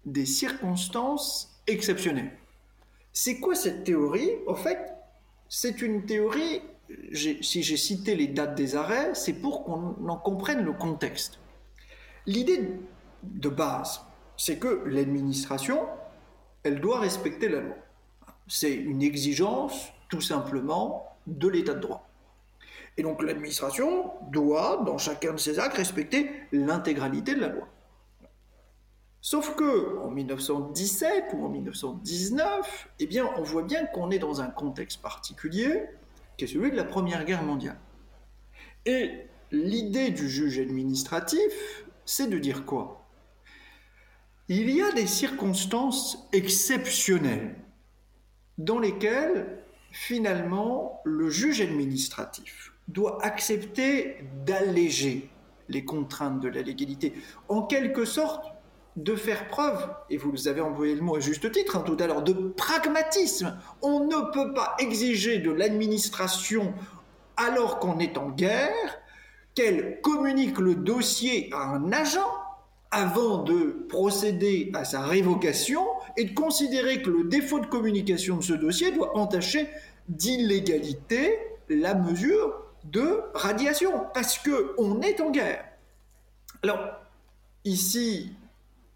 des 0.06 0.26
circonstances 0.26 1.60
exceptionnelles. 1.66 2.30
C'est 3.12 3.40
quoi 3.40 3.56
cette 3.56 3.82
théorie? 3.82 4.30
En 4.46 4.54
fait, 4.54 4.92
c'est 5.48 5.82
une 5.82 6.06
théorie, 6.06 6.62
si 7.12 7.62
j'ai 7.64 7.76
cité 7.76 8.14
les 8.14 8.28
dates 8.28 8.54
des 8.54 8.76
arrêts, 8.76 9.14
c'est 9.14 9.32
pour 9.32 9.64
qu'on 9.64 10.08
en 10.08 10.16
comprenne 10.16 10.64
le 10.64 10.72
contexte. 10.72 11.40
L'idée 12.26 12.70
de 13.22 13.48
base, 13.48 14.00
c'est 14.36 14.58
que 14.58 14.82
l'administration, 14.86 15.86
elle 16.62 16.80
doit 16.80 17.00
respecter 17.00 17.48
la 17.48 17.60
loi. 17.60 17.76
C'est 18.48 18.72
une 18.72 19.02
exigence 19.02 19.88
tout 20.08 20.20
simplement 20.20 21.16
de 21.26 21.48
l'état 21.48 21.74
de 21.74 21.80
droit. 21.80 22.08
Et 22.96 23.02
donc 23.02 23.22
l'administration 23.22 24.12
doit, 24.30 24.82
dans 24.86 24.98
chacun 24.98 25.32
de 25.32 25.38
ses 25.38 25.58
actes, 25.58 25.76
respecter 25.76 26.30
l'intégralité 26.52 27.34
de 27.34 27.40
la 27.40 27.48
loi. 27.48 27.68
Sauf 29.20 29.54
que 29.56 29.98
en 29.98 30.10
1917 30.10 31.24
ou 31.34 31.46
en 31.46 31.48
1919, 31.48 32.88
eh 33.00 33.06
bien, 33.06 33.28
on 33.38 33.42
voit 33.42 33.62
bien 33.62 33.86
qu'on 33.86 34.10
est 34.10 34.18
dans 34.18 34.42
un 34.42 34.48
contexte 34.48 35.00
particulier, 35.00 35.84
qui 36.36 36.44
est 36.44 36.48
celui 36.48 36.70
de 36.70 36.76
la 36.76 36.84
Première 36.84 37.24
Guerre 37.24 37.42
mondiale. 37.42 37.78
Et 38.84 39.26
l'idée 39.50 40.10
du 40.10 40.28
juge 40.28 40.58
administratif, 40.58 41.83
c'est 42.06 42.28
de 42.28 42.38
dire 42.38 42.64
quoi? 42.64 43.06
Il 44.48 44.70
y 44.70 44.82
a 44.82 44.92
des 44.92 45.06
circonstances 45.06 46.28
exceptionnelles 46.32 47.56
dans 48.58 48.78
lesquelles 48.78 49.64
finalement, 49.94 51.00
le 51.04 51.30
juge 51.30 51.60
administratif 51.60 52.72
doit 52.88 53.24
accepter 53.24 54.16
d'alléger 54.44 55.30
les 55.68 55.84
contraintes 55.84 56.40
de 56.40 56.48
la 56.48 56.62
légalité, 56.62 57.14
en 57.48 57.62
quelque 57.62 58.04
sorte 58.04 58.52
de 58.96 59.16
faire 59.16 59.48
preuve, 59.48 59.88
et 60.10 60.16
vous 60.16 60.48
avez 60.48 60.60
envoyé 60.60 60.94
le 60.94 61.00
mot 61.00 61.16
à 61.16 61.20
juste 61.20 61.50
titre 61.50 61.76
hein, 61.76 61.84
tout 61.86 61.96
à 62.00 62.06
l'heure, 62.06 62.22
de 62.22 62.32
pragmatisme. 62.32 63.56
On 63.82 64.00
ne 64.00 64.32
peut 64.32 64.52
pas 64.52 64.74
exiger 64.78 65.38
de 65.38 65.50
l'administration, 65.50 66.74
alors 67.36 67.78
qu'on 67.78 67.98
est 67.98 68.18
en 68.18 68.30
guerre, 68.30 68.98
qu'elle 69.54 70.00
communique 70.00 70.58
le 70.58 70.74
dossier 70.74 71.48
à 71.52 71.62
un 71.62 71.92
agent 71.92 72.26
avant 72.90 73.42
de 73.42 73.86
procéder 73.88 74.70
à 74.74 74.84
sa 74.84 75.02
révocation 75.02 75.84
et 76.16 76.24
de 76.24 76.34
considérer 76.34 77.02
que 77.02 77.10
le 77.10 77.24
défaut 77.24 77.58
de 77.58 77.66
communication 77.66 78.36
de 78.36 78.42
ce 78.42 78.52
dossier 78.52 78.92
doit 78.92 79.16
entacher 79.16 79.68
d'illégalité 80.08 81.38
la 81.68 81.94
mesure 81.94 82.54
de 82.84 83.22
radiation, 83.34 84.04
parce 84.12 84.38
que 84.38 84.74
on 84.78 85.00
est 85.00 85.20
en 85.20 85.30
guerre. 85.30 85.64
Alors, 86.62 86.78
ici, 87.64 88.32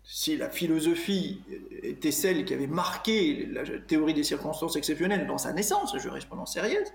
si 0.04 0.36
la 0.36 0.48
philosophie 0.48 1.42
était 1.82 2.12
celle 2.12 2.44
qui 2.44 2.54
avait 2.54 2.66
marqué 2.66 3.46
la 3.46 3.62
théorie 3.80 4.14
des 4.14 4.22
circonstances 4.22 4.76
exceptionnelles 4.76 5.26
dans 5.26 5.38
sa 5.38 5.52
naissance, 5.52 5.92
la 5.94 6.00
jurisprudence 6.00 6.52
sérieuse, 6.52 6.88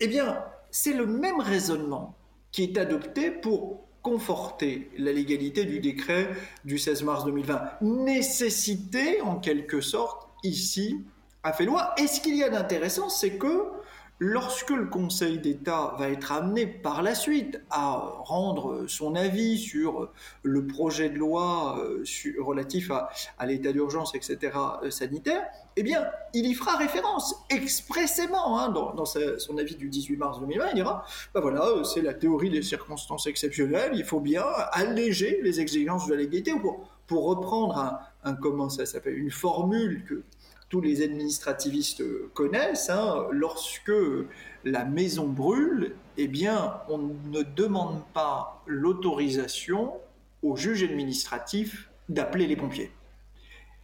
eh 0.00 0.08
bien, 0.08 0.44
c'est 0.70 0.92
le 0.92 1.06
même 1.06 1.40
raisonnement 1.40 2.14
qui 2.52 2.64
est 2.64 2.78
adopté 2.78 3.30
pour 3.30 3.88
conforter 4.02 4.90
la 4.96 5.12
légalité 5.12 5.64
du 5.64 5.80
décret 5.80 6.30
du 6.64 6.78
16 6.78 7.02
mars 7.02 7.24
2020. 7.24 7.80
Nécessité, 7.82 9.20
en 9.20 9.36
quelque 9.36 9.80
sorte, 9.80 10.28
ici, 10.44 11.04
a 11.42 11.52
fait 11.52 11.64
loi. 11.64 11.94
Et 11.98 12.06
ce 12.06 12.20
qu'il 12.20 12.36
y 12.36 12.42
a 12.42 12.48
d'intéressant, 12.48 13.08
c'est 13.08 13.38
que 13.38 13.64
lorsque 14.20 14.70
le 14.70 14.86
Conseil 14.86 15.38
d'État 15.38 15.94
va 15.98 16.08
être 16.10 16.32
amené 16.32 16.66
par 16.66 17.02
la 17.02 17.14
suite 17.14 17.60
à 17.70 17.96
rendre 18.24 18.86
son 18.88 19.14
avis 19.14 19.58
sur 19.58 20.10
le 20.42 20.66
projet 20.66 21.08
de 21.08 21.18
loi 21.18 21.78
euh, 21.78 22.04
relatif 22.40 22.90
à, 22.90 23.46
l'état 23.46 23.72
d'urgence, 23.72 24.14
etc., 24.14 24.56
euh, 24.82 24.90
sanitaire, 24.90 25.46
eh 25.76 25.82
bien, 25.82 26.04
il 26.34 26.46
y 26.46 26.54
fera 26.54 26.76
référence 26.76 27.36
expressément 27.50 28.58
hein, 28.58 28.70
dans, 28.70 29.04
son 29.04 29.58
avis 29.58 29.76
du 29.76 29.88
18 29.88 30.16
mars 30.16 30.40
2020. 30.40 30.68
Il 30.70 30.74
dira 30.74 31.04
ben 31.34 31.40
voilà, 31.40 31.64
euh, 31.66 31.84
c'est 31.84 32.02
la 32.02 32.14
théorie 32.14 32.50
des 32.50 32.62
circonstances 32.62 33.26
exceptionnelles, 33.26 33.92
il 33.94 34.04
faut 34.04 34.20
bien 34.20 34.44
alléger 34.72 35.40
les 35.42 35.60
exigences 35.60 36.06
de 36.06 36.14
la 36.14 36.20
légalité. 36.20 36.52
Pour, 37.06 37.24
reprendre 37.24 38.00
un 38.22 38.34
comment 38.34 38.68
ça 38.68 38.84
s'appelle, 38.84 39.16
une 39.16 39.30
formule 39.30 40.04
que 40.04 40.24
tous 40.68 40.80
les 40.80 41.02
administrativistes 41.02 42.02
connaissent, 42.34 42.90
hein, 42.90 43.26
lorsque 43.30 43.92
la 44.64 44.84
maison 44.84 45.26
brûle, 45.26 45.94
eh 46.16 46.28
bien, 46.28 46.80
on 46.88 46.98
ne 46.98 47.42
demande 47.42 48.02
pas 48.12 48.62
l'autorisation 48.66 49.94
au 50.42 50.56
juge 50.56 50.82
administratif 50.82 51.88
d'appeler 52.08 52.46
les 52.46 52.56
pompiers. 52.56 52.92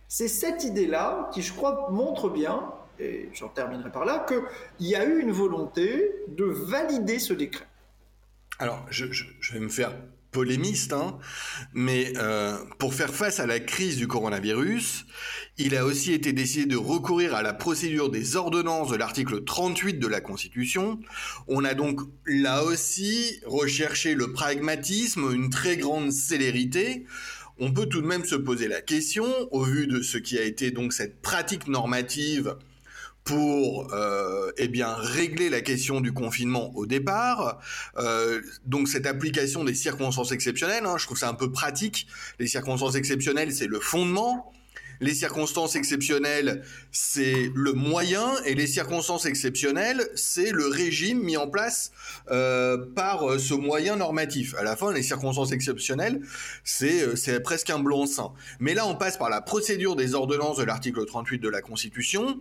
C'est 0.09 0.29
cette 0.29 0.65
idée-là 0.65 1.31
qui, 1.33 1.43
je 1.43 1.53
crois, 1.53 1.89
montre 1.91 2.29
bien, 2.29 2.73
et 3.01 3.29
j'en 3.33 3.49
terminerai 3.49 3.91
par 3.91 4.05
là, 4.05 4.25
qu'il 4.29 4.87
y 4.87 4.95
a 4.95 5.05
eu 5.05 5.21
une 5.21 5.33
volonté 5.33 6.13
de 6.29 6.45
valider 6.45 7.19
ce 7.19 7.33
décret. 7.33 7.67
Alors, 8.59 8.87
je 8.91 9.07
vais 9.53 9.61
me 9.61 9.69
faire 9.69 9.93
polémiste, 10.35 10.93
hein, 10.93 11.17
mais 11.73 12.13
euh, 12.17 12.59
pour 12.79 12.93
faire 12.93 13.15
face 13.15 13.39
à 13.39 13.47
la 13.47 13.61
crise 13.61 13.97
du 13.97 14.09
coronavirus, 14.09 15.07
il 15.57 15.77
a 15.77 15.87
aussi 15.87 16.13
été 16.13 16.33
décidé 16.33 16.67
de 16.67 16.77
recourir 16.77 17.37
à 17.37 17.43
la 17.43 17.55
procédure 17.55 18.11
des 18.11 18.35
ordonnances 18.35 18.91
de 18.91 18.97
l'article 18.97 19.45
38 19.45 20.01
de 20.01 20.09
la 20.09 20.21
Constitution. 20.21 20.99
On 21.47 21.65
a 21.65 21.75
donc 21.75 22.01
là 22.27 22.65
aussi 22.65 23.41
recherché 23.47 24.15
le 24.15 24.33
pragmatisme, 24.33 25.33
une 25.33 25.51
très 25.51 25.77
grande 25.77 26.11
célérité. 26.11 27.07
On 27.59 27.73
peut 27.73 27.87
tout 27.87 28.03
de 28.03 28.07
même 28.07 28.25
se 28.25 28.35
poser 28.35 28.67
la 28.67 28.83
question, 28.83 29.25
au 29.53 29.63
vu 29.63 29.87
de 29.87 30.03
ce 30.03 30.19
qui 30.19 30.37
a 30.37 30.43
été 30.43 30.73
donc 30.73 30.93
cette 30.93 31.23
pratique 31.23 31.69
normative 31.69 32.57
pour 33.25 33.93
euh, 33.95 34.53
eh 34.59 34.69
bien 34.69 34.95
régler 34.95 35.49
la 35.49 35.63
question 35.63 36.01
du 36.01 36.13
confinement 36.13 36.75
au 36.77 36.87
départ. 36.87 37.59
Euh, 37.97 38.41
donc 38.67 38.89
cette 38.89 39.07
application 39.07 39.65
des 39.65 39.75
circonstances 39.75 40.33
exceptionnelles, 40.33 40.85
hein, 40.85 40.97
je 40.99 41.07
trouve 41.07 41.19
ça 41.19 41.29
un 41.29 41.35
peu 41.35 41.51
pratique. 41.51 42.07
Les 42.39 42.47
circonstances 42.47 42.95
exceptionnelles, 42.95 43.53
c'est 43.53 43.67
le 43.67 43.81
fondement. 43.81 44.53
Les 45.01 45.15
circonstances 45.15 45.77
exceptionnelles, 45.77 46.63
c'est 46.93 47.51
le 47.55 47.73
moyen, 47.73 48.31
et 48.45 48.55
les 48.55 48.67
circonstances 48.67 49.27
exceptionnelles, 49.27 50.09
c'est 50.15 50.51
le 50.51 50.67
régime 50.67 51.21
mis 51.21 51.37
en 51.37 51.49
place 51.49 51.93
euh, 52.31 52.79
par 52.95 53.29
euh, 53.29 53.39
ce 53.39 53.55
moyen 53.55 53.97
normatif. 53.97 54.55
À 54.57 54.63
la 54.63 54.77
fin, 54.77 54.93
les 54.93 55.03
circonstances 55.03 55.53
exceptionnelles, 55.53 56.21
c'est 56.63 57.03
euh, 57.03 57.17
c'est 57.17 57.41
presque 57.41 57.71
un 57.71 57.81
blanc-seing. 57.81 58.33
Mais 58.61 58.75
là, 58.75 58.87
on 58.87 58.95
passe 58.95 59.17
par 59.17 59.31
la 59.31 59.41
procédure 59.41 59.97
des 59.97 60.15
ordonnances 60.15 60.59
de 60.59 60.65
l'article 60.65 61.05
38 61.05 61.39
de 61.39 61.49
la 61.49 61.61
Constitution 61.61 62.41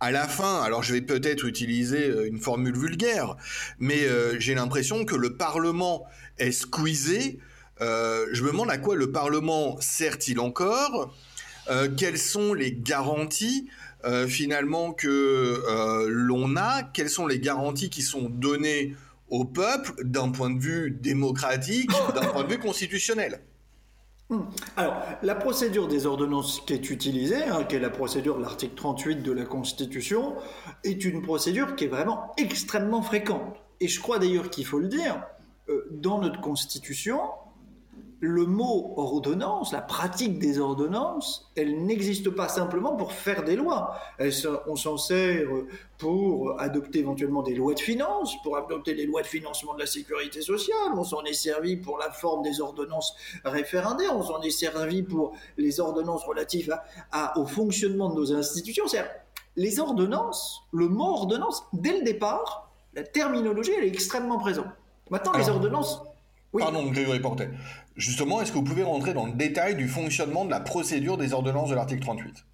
à 0.00 0.10
la 0.10 0.28
fin, 0.28 0.62
alors 0.62 0.82
je 0.82 0.92
vais 0.92 1.00
peut-être 1.00 1.46
utiliser 1.46 2.08
euh, 2.08 2.26
une 2.26 2.38
formule 2.38 2.76
vulgaire, 2.76 3.36
mais 3.78 4.04
euh, 4.04 4.38
j'ai 4.38 4.54
l'impression 4.54 5.04
que 5.04 5.16
le 5.16 5.36
Parlement 5.36 6.04
est 6.38 6.52
squeezé. 6.52 7.38
Euh, 7.80 8.26
je 8.32 8.42
me 8.42 8.50
demande 8.50 8.70
à 8.70 8.78
quoi 8.78 8.94
le 8.94 9.10
Parlement 9.10 9.80
sert-il 9.80 10.40
encore? 10.40 11.14
Quelles 11.96 12.18
sont 12.18 12.54
les 12.54 12.72
garanties 12.72 13.68
finalement 14.28 14.92
que 14.92 16.06
l'on 16.06 16.54
a? 16.56 16.84
Quelles 16.84 17.10
sont 17.10 17.26
les 17.26 17.40
garanties 17.40 17.90
qui 17.90 18.02
sont 18.02 18.28
données 18.28 18.94
au 19.30 19.44
peuple 19.44 20.04
d'un 20.04 20.30
point 20.30 20.50
de 20.50 20.60
vue 20.60 20.92
démocratique, 20.92 21.90
d'un 22.14 22.28
point 22.28 22.44
de 22.44 22.52
vue 22.52 22.60
constitutionnel? 22.60 23.40
Alors, 24.76 25.00
la 25.22 25.34
procédure 25.36 25.86
des 25.86 26.04
ordonnances 26.04 26.60
qui 26.66 26.72
est 26.72 26.90
utilisée, 26.90 27.44
hein, 27.44 27.64
qui 27.64 27.76
est 27.76 27.80
la 27.80 27.90
procédure 27.90 28.36
de 28.36 28.42
l'article 28.42 28.74
38 28.74 29.22
de 29.22 29.32
la 29.32 29.44
Constitution, 29.44 30.34
est 30.82 31.04
une 31.04 31.22
procédure 31.22 31.76
qui 31.76 31.84
est 31.84 31.88
vraiment 31.88 32.32
extrêmement 32.36 33.02
fréquente. 33.02 33.56
Et 33.80 33.86
je 33.86 34.00
crois 34.00 34.18
d'ailleurs 34.18 34.50
qu'il 34.50 34.66
faut 34.66 34.80
le 34.80 34.88
dire, 34.88 35.22
euh, 35.68 35.86
dans 35.92 36.20
notre 36.20 36.40
Constitution, 36.40 37.20
le 38.20 38.46
mot 38.46 38.94
ordonnance, 38.96 39.72
la 39.72 39.82
pratique 39.82 40.38
des 40.38 40.58
ordonnances, 40.58 41.50
elle 41.54 41.84
n'existe 41.84 42.30
pas 42.30 42.48
simplement 42.48 42.96
pour 42.96 43.12
faire 43.12 43.44
des 43.44 43.56
lois. 43.56 43.98
on 44.66 44.76
s'en 44.76 44.96
sert 44.96 45.48
pour 45.98 46.58
adopter 46.58 47.00
éventuellement 47.00 47.42
des 47.42 47.54
lois 47.54 47.74
de 47.74 47.80
finances, 47.80 48.34
pour 48.42 48.56
adopter 48.56 48.94
des 48.94 49.04
lois 49.04 49.22
de 49.22 49.26
financement 49.26 49.74
de 49.74 49.80
la 49.80 49.86
sécurité 49.86 50.40
sociale, 50.40 50.92
on 50.94 51.04
s'en 51.04 51.24
est 51.24 51.34
servi 51.34 51.76
pour 51.76 51.98
la 51.98 52.10
forme 52.10 52.42
des 52.42 52.60
ordonnances 52.60 53.14
référendaires, 53.44 54.16
on 54.16 54.22
s'en 54.22 54.40
est 54.40 54.50
servi 54.50 55.02
pour 55.02 55.36
les 55.58 55.78
ordonnances 55.80 56.24
relatives 56.24 56.74
au 57.36 57.44
fonctionnement 57.44 58.08
de 58.08 58.14
nos 58.14 58.32
institutions. 58.32 58.84
Les 59.56 59.78
ordonnances, 59.78 60.62
le 60.72 60.88
mot 60.88 61.14
ordonnance, 61.14 61.64
dès 61.72 61.98
le 61.98 62.04
départ, 62.04 62.70
la 62.94 63.02
terminologie, 63.02 63.72
elle 63.76 63.84
est 63.84 63.88
extrêmement 63.88 64.38
présente. 64.38 64.66
Maintenant, 65.10 65.32
les 65.36 65.48
ordonnances 65.48 66.02
Pardon, 66.58 66.86
Grégory 66.90 67.20
Portet. 67.20 67.50
Justement, 67.96 68.42
est-ce 68.42 68.52
que 68.52 68.58
vous 68.58 68.64
pouvez 68.64 68.82
rentrer 68.82 69.14
dans 69.14 69.26
le 69.26 69.32
détail 69.32 69.74
du 69.74 69.88
fonctionnement 69.88 70.44
de 70.44 70.50
la 70.50 70.60
procédure 70.60 71.16
des 71.16 71.32
ordonnances 71.32 71.70
de 71.70 71.74
l'article 71.74 72.02
38 72.02 72.44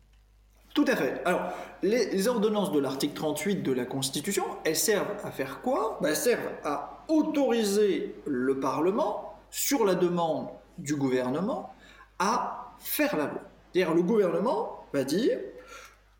tout 0.74 0.86
à 0.88 0.96
fait. 0.96 1.20
Alors, 1.26 1.52
les, 1.82 2.28
ordonnances 2.28 2.72
de 2.72 2.78
l'article 2.80 3.12
38 3.12 3.56
de 3.62 3.72
la 3.72 3.84
Constitution, 3.84 4.44
elles 4.64 4.76
servent 4.76 5.14
à 5.22 5.30
faire 5.30 5.60
quoi? 5.60 5.98
Ben, 6.00 6.08
Elles 6.08 6.16
servent 6.16 6.50
à 6.64 7.04
autoriser 7.08 8.14
le 8.24 8.58
Parlement, 8.58 9.34
sur 9.50 9.84
la 9.84 9.94
demande 9.94 10.48
du 10.78 10.96
gouvernement, 10.96 11.74
à 12.18 12.74
faire 12.78 13.16
la 13.18 13.24
loi. 13.24 13.42
C'est-à-dire, 13.72 13.94
le 13.94 14.02
gouvernement 14.02 14.86
va 14.94 15.04
dire 15.04 15.38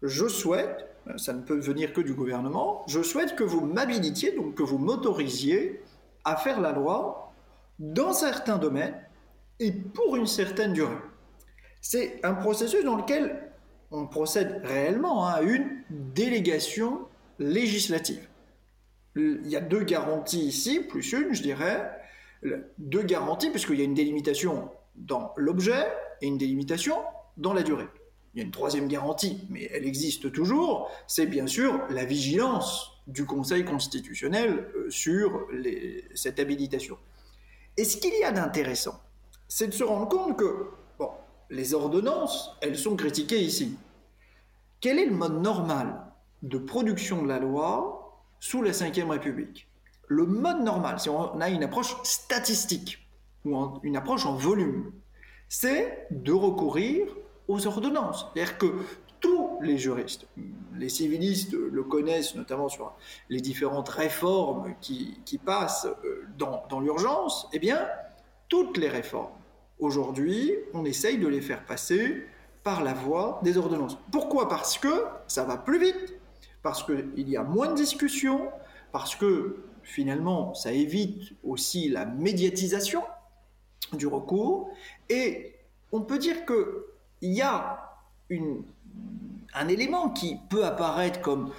Je 0.02 0.28
souhaite, 0.28 0.86
ça 1.16 1.32
ne 1.32 1.40
peut 1.40 1.58
venir 1.58 1.94
que 1.94 2.02
du 2.02 2.12
gouvernement, 2.12 2.84
je 2.88 3.02
souhaite 3.02 3.34
que 3.36 3.44
vous 3.44 3.62
m'habilitiez, 3.62 4.32
donc 4.32 4.54
que 4.54 4.62
vous 4.62 4.76
m'autorisiez 4.76 5.82
à 6.24 6.36
faire 6.36 6.60
la 6.60 6.72
loi 6.72 7.32
dans 7.78 8.12
certains 8.12 8.58
domaines 8.58 8.94
et 9.62 9.72
pour 9.72 10.16
une 10.16 10.26
certaine 10.26 10.72
durée. 10.72 10.96
C'est 11.80 12.20
un 12.24 12.34
processus 12.34 12.84
dans 12.84 12.96
lequel 12.96 13.52
on 13.90 14.06
procède 14.06 14.60
réellement 14.64 15.26
à 15.26 15.42
une 15.42 15.82
délégation 15.90 17.00
législative. 17.38 18.28
Il 19.16 19.46
y 19.46 19.56
a 19.56 19.60
deux 19.60 19.82
garanties 19.82 20.44
ici, 20.44 20.80
plus 20.80 21.12
une, 21.12 21.34
je 21.34 21.42
dirais. 21.42 21.90
Deux 22.78 23.02
garanties, 23.02 23.50
puisqu'il 23.50 23.78
y 23.78 23.82
a 23.82 23.84
une 23.84 23.94
délimitation 23.94 24.70
dans 24.96 25.32
l'objet 25.36 25.86
et 26.20 26.26
une 26.26 26.38
délimitation 26.38 26.96
dans 27.36 27.52
la 27.52 27.62
durée. 27.62 27.88
Il 28.34 28.38
y 28.38 28.42
a 28.42 28.46
une 28.46 28.52
troisième 28.52 28.88
garantie, 28.88 29.46
mais 29.50 29.68
elle 29.72 29.86
existe 29.86 30.32
toujours, 30.32 30.90
c'est 31.06 31.26
bien 31.26 31.46
sûr 31.46 31.82
la 31.90 32.04
vigilance 32.06 32.92
du 33.06 33.26
Conseil 33.26 33.64
constitutionnel 33.64 34.68
euh, 34.74 34.88
sur 34.88 35.46
cette 36.14 36.40
habilitation. 36.40 36.96
Et 37.76 37.84
ce 37.84 37.98
qu'il 37.98 38.14
y 38.18 38.24
a 38.24 38.32
d'intéressant, 38.32 38.98
c'est 39.54 39.68
de 39.68 39.74
se 39.74 39.84
rendre 39.84 40.08
compte 40.08 40.38
que 40.38 40.70
bon, 40.98 41.10
les 41.50 41.74
ordonnances, 41.74 42.56
elles 42.62 42.78
sont 42.78 42.96
critiquées 42.96 43.40
ici. 43.40 43.76
Quel 44.80 44.98
est 44.98 45.04
le 45.04 45.14
mode 45.14 45.42
normal 45.42 46.06
de 46.42 46.56
production 46.56 47.22
de 47.22 47.28
la 47.28 47.38
loi 47.38 48.24
sous 48.40 48.62
la 48.62 48.70
Ve 48.70 49.10
République? 49.10 49.68
Le 50.08 50.24
mode 50.24 50.62
normal, 50.62 50.98
si 51.00 51.10
on 51.10 51.38
a 51.38 51.50
une 51.50 51.62
approche 51.62 51.94
statistique 52.02 53.06
ou 53.44 53.78
une 53.82 53.96
approche 53.98 54.24
en 54.24 54.36
volume, 54.36 54.90
c'est 55.50 56.06
de 56.10 56.32
recourir 56.32 57.06
aux 57.46 57.66
ordonnances. 57.66 58.28
C'est-à-dire 58.32 58.56
que 58.56 58.74
tous 59.20 59.58
les 59.60 59.76
juristes, 59.76 60.26
les 60.78 60.88
civilistes 60.88 61.52
le 61.52 61.82
connaissent 61.82 62.36
notamment 62.36 62.70
sur 62.70 62.94
les 63.28 63.42
différentes 63.42 63.90
réformes 63.90 64.74
qui, 64.80 65.40
passent 65.44 65.86
euh, 66.04 66.26
dans, 66.38 66.64
dans 66.70 66.80
l'urgence, 66.80 67.48
eh 67.52 67.58
bien, 67.58 67.86
toutes 68.48 68.78
les 68.78 68.88
réformes, 68.88 69.32
aujourd'hui, 69.82 70.54
on 70.72 70.84
essaye 70.84 71.18
de 71.18 71.26
les 71.26 71.40
faire 71.40 71.64
passer 71.64 72.24
par 72.62 72.82
la 72.84 72.94
voie 72.94 73.40
des 73.42 73.58
ordonnances. 73.58 73.98
Pourquoi? 74.12 74.48
Parce 74.48 74.78
que 74.78 75.04
ça 75.26 75.44
va 75.44 75.56
plus 75.56 75.80
vite, 75.80 76.14
parce 76.62 76.84
qu'il 76.84 77.28
y 77.28 77.36
a 77.36 77.42
moins 77.42 77.68
de 77.68 77.74
discussions, 77.74 78.48
parce 78.92 79.16
que 79.16 79.64
finalement, 79.82 80.54
ça 80.54 80.72
évite 80.72 81.32
aussi 81.42 81.88
la 81.88 82.06
médiatisation 82.06 83.02
du 83.92 84.06
recours, 84.06 84.70
et 85.08 85.56
on 85.90 86.02
peut 86.02 86.18
dire 86.18 86.46
qu'il 86.46 87.32
y 87.32 87.42
a 87.42 87.98
un 89.54 89.68
élément 89.68 90.10
qui 90.10 90.38
peut 90.48 90.64
apparaître 90.64 91.20
comme 91.20 91.50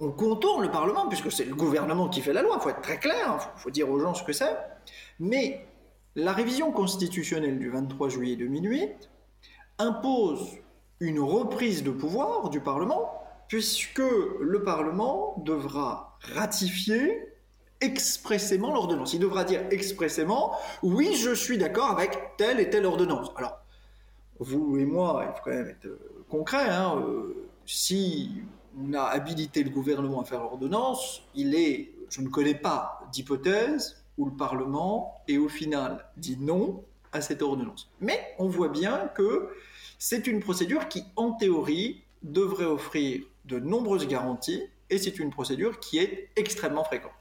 on 0.00 0.10
contourne 0.10 0.62
le 0.62 0.70
Parlement, 0.70 1.08
puisque 1.08 1.30
c'est 1.30 1.44
le 1.44 1.54
gouvernement 1.54 2.08
qui 2.08 2.22
fait 2.22 2.32
la 2.32 2.42
loi, 2.42 2.56
il 2.58 2.62
faut 2.62 2.70
être 2.70 2.80
très 2.80 2.98
clair, 2.98 3.26
il 3.26 3.30
hein, 3.30 3.38
faut, 3.56 3.70
dire 3.70 3.88
aux 3.90 4.00
gens 4.00 4.14
ce 4.14 4.24
que 4.24 4.32
c'est. 4.32 4.56
Mais 5.20 5.64
la 6.16 6.32
révision 6.32 6.72
constitutionnelle 6.72 7.58
du 7.58 7.68
23 7.68 8.08
juillet 8.08 8.36
2008 8.36 9.10
impose 9.78 10.58
une 10.98 11.20
reprise 11.20 11.84
de 11.84 11.90
pouvoir 11.90 12.48
du 12.48 12.60
Parlement 12.60 13.22
puisque 13.48 14.02
le 14.40 14.62
Parlement 14.64 15.34
devra 15.44 16.16
ratifier 16.34 17.22
expressément 17.82 18.72
l'ordonnance. 18.72 19.12
Il 19.12 19.20
devra 19.20 19.44
dire 19.44 19.62
expressément, 19.70 20.56
oui, 20.82 21.14
je 21.14 21.34
suis 21.34 21.58
d'accord 21.58 21.90
avec 21.90 22.18
telle 22.38 22.60
et 22.60 22.70
telle 22.70 22.86
ordonnance. 22.86 23.30
Alors, 23.36 23.58
vous 24.38 24.78
et 24.78 24.86
moi, 24.86 25.22
il 25.28 25.36
faut 25.36 25.42
quand 25.44 25.50
même 25.50 25.68
être 25.68 25.86
euh, 25.86 26.24
concret, 26.30 26.70
hein, 26.70 26.96
euh, 26.96 27.46
si 27.66 28.30
on 28.82 28.94
a 28.94 29.02
habilité 29.02 29.62
le 29.62 29.70
gouvernement 29.70 30.22
à 30.22 30.24
faire 30.24 30.40
l'ordonnance, 30.40 31.22
il 31.34 31.54
est, 31.54 31.92
je 32.08 32.22
ne 32.22 32.28
connais 32.28 32.54
pas 32.54 33.02
d'hypothèse 33.12 34.02
où 34.18 34.26
le 34.26 34.32
Parlement 34.32 35.22
est 35.28 35.38
au 35.38 35.48
final 35.48 36.06
dit 36.16 36.36
non 36.38 36.84
à 37.12 37.20
cette 37.20 37.42
ordonnance. 37.42 37.90
Mais 38.00 38.34
on 38.38 38.48
voit 38.48 38.68
bien 38.68 39.10
que 39.14 39.48
c'est 39.98 40.26
une 40.26 40.40
procédure 40.40 40.88
qui, 40.88 41.04
en 41.16 41.32
théorie, 41.32 42.02
devrait 42.22 42.64
offrir 42.64 43.22
de 43.44 43.58
nombreuses 43.58 44.06
garanties 44.06 44.62
et 44.90 44.98
c'est 44.98 45.18
une 45.18 45.30
procédure 45.30 45.80
qui 45.80 45.98
est 45.98 46.28
extrêmement 46.36 46.84
fréquente. 46.84 47.12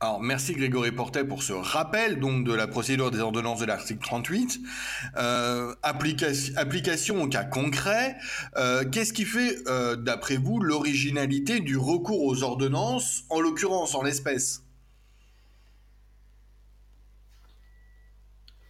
Alors, 0.00 0.20
merci 0.20 0.52
Grégory 0.52 0.92
Portet 0.92 1.24
pour 1.24 1.42
ce 1.42 1.52
rappel 1.52 2.20
donc 2.20 2.44
de 2.44 2.52
la 2.52 2.68
procédure 2.68 3.10
des 3.10 3.18
ordonnances 3.18 3.58
de 3.58 3.64
l'article 3.64 4.00
38. 4.00 4.60
Euh, 5.16 5.74
application, 5.82 7.22
au 7.22 7.26
cas 7.26 7.42
concret, 7.42 8.16
euh, 8.56 8.84
qu'est-ce 8.88 9.12
qui 9.12 9.24
fait, 9.24 9.56
euh, 9.66 9.96
d'après 9.96 10.36
vous, 10.36 10.60
l'originalité 10.60 11.58
du 11.58 11.76
recours 11.76 12.22
aux 12.22 12.44
ordonnances, 12.44 13.24
en 13.28 13.40
l'occurrence, 13.40 13.96
en 13.96 14.04
l'espèce? 14.04 14.62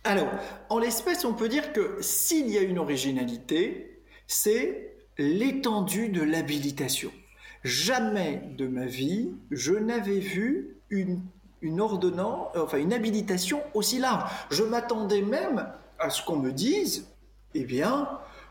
Alors, 0.09 0.31
en 0.71 0.79
l'espèce, 0.79 1.27
on 1.27 1.35
peut 1.35 1.51
dire 1.51 1.75
que 1.75 1.99
s'il 2.01 2.49
y 2.49 2.57
a 2.57 2.63
une 2.63 2.79
originalité, 2.79 4.01
c'est 4.27 4.95
l'étendue 5.19 6.09
de 6.09 6.23
l'habilitation. 6.23 7.13
Jamais 7.63 8.41
de 8.57 8.67
ma 8.67 8.87
vie, 8.87 9.33
je 9.51 9.75
n'avais 9.75 10.19
vu 10.19 10.79
une, 10.89 11.21
ordonnance, 11.79 12.49
euh, 12.57 12.63
enfin 12.63 12.79
une 12.79 12.95
habilitation 12.95 13.61
aussi 13.75 13.99
large. 13.99 14.31
Je 14.51 14.63
m'attendais 14.63 15.21
même 15.21 15.69
à 15.99 16.09
ce 16.09 16.25
qu'on 16.25 16.37
me 16.37 16.53
dise, 16.53 17.07
eh 17.53 17.65
bien, 17.65 18.09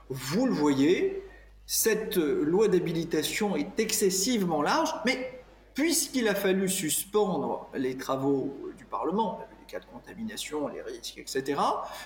vous 0.09 0.45
le 0.45 0.53
voyez, 0.53 1.23
cette 1.65 2.17
loi 2.17 2.67
d'habilitation 2.67 3.55
est 3.55 3.79
excessivement 3.79 4.61
large, 4.61 4.93
mais 5.07 5.41
puisqu'il 5.73 6.27
a 6.27 6.35
fallu 6.35 6.69
suspendre 6.69 7.67
les 7.73 7.97
travaux 7.97 8.55
du 8.77 8.85
Parlement, 8.85 9.39
cas 9.67 9.79
de 9.79 9.85
contamination, 9.85 10.67
les 10.67 10.81
risques, 10.81 11.17
etc., 11.17 11.59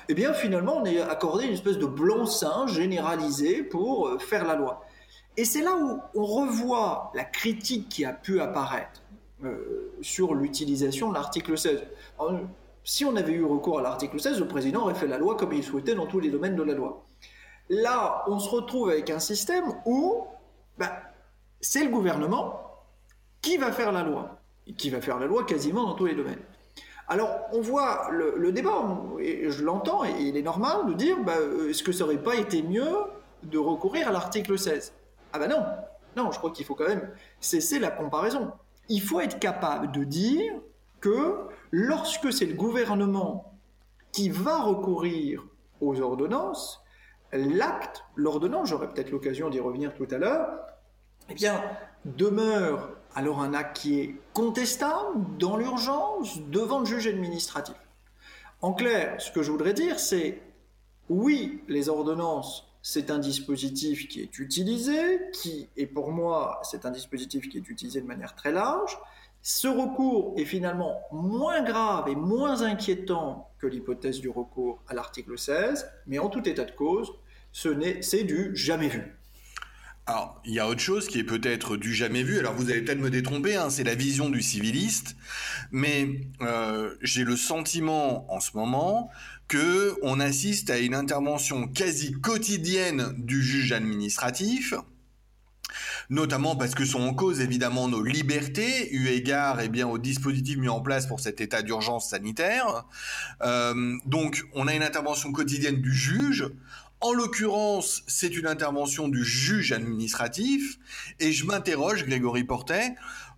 eh 0.09 0.13
bien 0.13 0.33
finalement 0.33 0.77
on 0.77 0.85
est 0.85 0.99
accordé 1.01 1.45
une 1.45 1.53
espèce 1.53 1.77
de 1.77 1.85
blanc-seing 1.85 2.67
généralisé 2.67 3.63
pour 3.63 4.07
euh, 4.07 4.19
faire 4.19 4.45
la 4.45 4.55
loi. 4.55 4.85
Et 5.37 5.45
c'est 5.45 5.61
là 5.61 5.75
où 5.75 6.01
on 6.13 6.25
revoit 6.25 7.11
la 7.15 7.23
critique 7.23 7.87
qui 7.89 8.03
a 8.03 8.13
pu 8.13 8.41
apparaître 8.41 9.01
euh, 9.43 9.91
sur 10.01 10.33
l'utilisation 10.33 11.09
de 11.09 11.15
l'article 11.15 11.57
16. 11.57 11.83
si 12.83 13.05
on 13.05 13.15
avait 13.15 13.33
eu 13.33 13.43
recours 13.43 13.79
à 13.79 13.81
l'article 13.81 14.19
16, 14.19 14.39
le 14.39 14.47
président 14.47 14.81
aurait 14.81 14.95
fait 14.95 15.07
la 15.07 15.17
loi 15.17 15.35
comme 15.35 15.53
il 15.53 15.63
souhaitait 15.63 15.95
dans 15.95 16.05
tous 16.05 16.19
les 16.19 16.29
domaines 16.29 16.55
de 16.55 16.63
la 16.63 16.73
loi. 16.73 17.05
Là, 17.69 18.23
on 18.27 18.39
se 18.39 18.49
retrouve 18.49 18.89
avec 18.89 19.09
un 19.09 19.19
système 19.19 19.63
où 19.85 20.25
bah, 20.77 20.91
c'est 21.61 21.83
le 21.83 21.89
gouvernement 21.89 22.59
qui 23.41 23.57
va 23.57 23.71
faire 23.71 23.91
la 23.91 24.03
loi, 24.03 24.37
qui 24.77 24.89
va 24.89 25.01
faire 25.01 25.19
la 25.19 25.25
loi 25.25 25.45
quasiment 25.45 25.85
dans 25.85 25.95
tous 25.95 26.05
les 26.05 26.15
domaines. 26.15 26.43
Alors, 27.07 27.41
on 27.51 27.61
voit 27.61 28.09
le, 28.11 28.51
débat, 28.51 29.01
et 29.19 29.49
je 29.51 29.63
l'entends, 29.63 30.05
et 30.05 30.13
il 30.19 30.37
est 30.37 30.41
normal 30.41 30.85
de 30.87 30.93
dire, 30.93 31.21
bah, 31.23 31.33
euh, 31.37 31.69
est-ce 31.69 31.83
que 31.83 31.91
ça 31.91 32.03
n'aurait 32.03 32.21
pas 32.21 32.35
été 32.35 32.61
mieux 32.61 32.95
de 33.43 33.57
recourir 33.57 34.07
à 34.07 34.11
l'article 34.11 34.57
16 34.57 34.93
Ah 35.33 35.39
ben 35.39 35.49
non, 35.49 35.65
non, 36.15 36.31
je 36.31 36.37
crois 36.37 36.51
qu'il 36.51 36.65
faut 36.65 36.75
quand 36.75 36.87
même 36.87 37.09
cesser 37.39 37.79
la 37.79 37.91
comparaison. 37.91 38.51
Il 38.89 39.01
faut 39.01 39.19
être 39.19 39.39
capable 39.39 39.91
de 39.91 40.03
dire 40.03 40.53
que 40.99 41.37
lorsque 41.71 42.31
c'est 42.31 42.45
le 42.45 42.53
gouvernement 42.53 43.53
qui 44.11 44.29
va 44.29 44.61
recourir 44.61 45.45
aux 45.79 45.99
ordonnances, 46.01 46.81
l'acte, 47.33 48.03
l'ordonnance, 48.15 48.69
j'aurai 48.69 48.89
peut-être 48.89 49.11
l'occasion 49.11 49.49
d'y 49.49 49.59
revenir 49.59 49.93
tout 49.93 50.07
à 50.11 50.17
l'heure, 50.17 50.49
eh 51.29 51.33
bien, 51.33 51.61
demeure 52.05 52.89
alors 53.15 53.41
un 53.41 53.53
acte 53.53 53.77
qui 53.77 53.99
est 53.99 54.15
contestable 54.33 55.37
dans 55.37 55.57
l'urgence 55.57 56.39
devant 56.49 56.79
le 56.79 56.85
juge 56.85 57.07
administratif. 57.07 57.75
En 58.61 58.73
clair, 58.73 59.19
ce 59.19 59.31
que 59.31 59.41
je 59.41 59.51
voudrais 59.51 59.73
dire, 59.73 59.99
c'est 59.99 60.41
oui, 61.09 61.63
les 61.67 61.89
ordonnances 61.89 62.71
c'est 62.81 63.11
un 63.11 63.19
dispositif 63.19 64.07
qui 64.07 64.21
est 64.21 64.39
utilisé, 64.39 65.19
qui 65.33 65.69
est 65.77 65.85
pour 65.85 66.11
moi, 66.11 66.59
c'est 66.63 66.85
un 66.85 66.91
dispositif 66.91 67.47
qui 67.47 67.57
est 67.57 67.69
utilisé 67.69 68.01
de 68.01 68.07
manière 68.07 68.35
très 68.35 68.51
large. 68.51 68.97
Ce 69.43 69.67
recours 69.67 70.33
est 70.37 70.45
finalement 70.45 70.99
moins 71.11 71.63
grave 71.63 72.07
et 72.07 72.15
moins 72.15 72.61
inquiétant 72.61 73.49
que 73.59 73.67
l'hypothèse 73.67 74.19
du 74.19 74.29
recours 74.29 74.81
à 74.87 74.93
l'article 74.93 75.37
16, 75.37 75.89
mais 76.07 76.19
en 76.19 76.29
tout 76.29 76.47
état 76.47 76.65
de 76.65 76.71
cause, 76.71 77.11
c'est 77.53 78.23
du 78.23 78.55
jamais 78.55 78.87
vu. 78.87 79.15
Alors, 80.07 80.41
il 80.45 80.53
y 80.53 80.59
a 80.59 80.67
autre 80.67 80.81
chose 80.81 81.07
qui 81.07 81.19
est 81.19 81.23
peut-être 81.23 81.77
du 81.77 81.93
jamais 81.93 82.23
vu. 82.23 82.39
Alors, 82.39 82.53
vous 82.53 82.69
allez 82.69 82.81
peut-être 82.81 82.99
me 82.99 83.09
détromper, 83.09 83.55
hein, 83.55 83.69
c'est 83.69 83.83
la 83.83 83.95
vision 83.95 84.29
du 84.29 84.41
civiliste. 84.41 85.15
Mais 85.71 86.27
euh, 86.41 86.95
j'ai 87.01 87.23
le 87.23 87.37
sentiment 87.37 88.31
en 88.33 88.39
ce 88.39 88.57
moment 88.57 89.09
que 89.47 89.95
on 90.01 90.19
assiste 90.19 90.69
à 90.69 90.79
une 90.79 90.95
intervention 90.95 91.67
quasi 91.67 92.13
quotidienne 92.13 93.13
du 93.17 93.41
juge 93.41 93.71
administratif 93.73 94.73
notamment 96.09 96.55
parce 96.57 96.75
que 96.75 96.85
sont 96.85 97.01
en 97.01 97.13
cause 97.13 97.39
évidemment 97.39 97.87
nos 97.87 98.03
libertés, 98.03 98.93
eu 98.93 99.07
égard 99.07 99.61
eh 99.61 99.69
bien, 99.69 99.87
au 99.87 99.97
dispositif 99.97 100.57
mis 100.57 100.67
en 100.67 100.81
place 100.81 101.07
pour 101.07 101.21
cet 101.21 101.41
état 101.41 101.61
d'urgence 101.61 102.09
sanitaire. 102.09 102.85
Euh, 103.41 103.97
donc 104.05 104.43
on 104.53 104.67
a 104.67 104.75
une 104.75 104.83
intervention 104.83 105.31
quotidienne 105.31 105.81
du 105.81 105.93
juge. 105.93 106.45
En 107.01 107.13
l'occurrence, 107.13 108.03
c'est 108.05 108.37
une 108.37 108.45
intervention 108.45 109.07
du 109.07 109.25
juge 109.25 109.71
administratif, 109.71 110.77
et 111.19 111.31
je 111.31 111.45
m'interroge, 111.45 112.05
Grégory 112.05 112.43
Portet, 112.43 112.93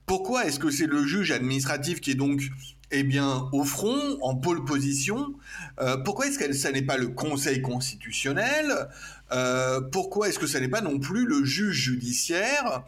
pourquoi 0.06 0.46
est-ce 0.46 0.60
que 0.60 0.70
c'est 0.70 0.86
le 0.86 1.06
juge 1.06 1.32
administratif 1.32 2.02
qui 2.02 2.12
est 2.12 2.16
donc 2.16 2.42
eh 2.92 3.04
bien, 3.04 3.48
au 3.54 3.64
front, 3.64 4.18
en 4.22 4.36
pôle 4.36 4.66
position? 4.66 5.34
Euh, 5.80 5.96
pourquoi 5.96 6.28
est-ce 6.28 6.38
que 6.38 6.52
ça 6.52 6.72
n'est 6.74 6.82
pas 6.82 6.98
le 6.98 7.08
Conseil 7.08 7.62
constitutionnel? 7.62 8.90
Euh, 9.32 9.80
Pourquoi 9.80 10.28
est-ce 10.28 10.40
que 10.40 10.46
ça 10.46 10.60
n'est 10.60 10.68
pas 10.68 10.82
non 10.82 11.00
plus 11.00 11.26
le 11.26 11.46
juge 11.46 11.76
judiciaire? 11.76 12.84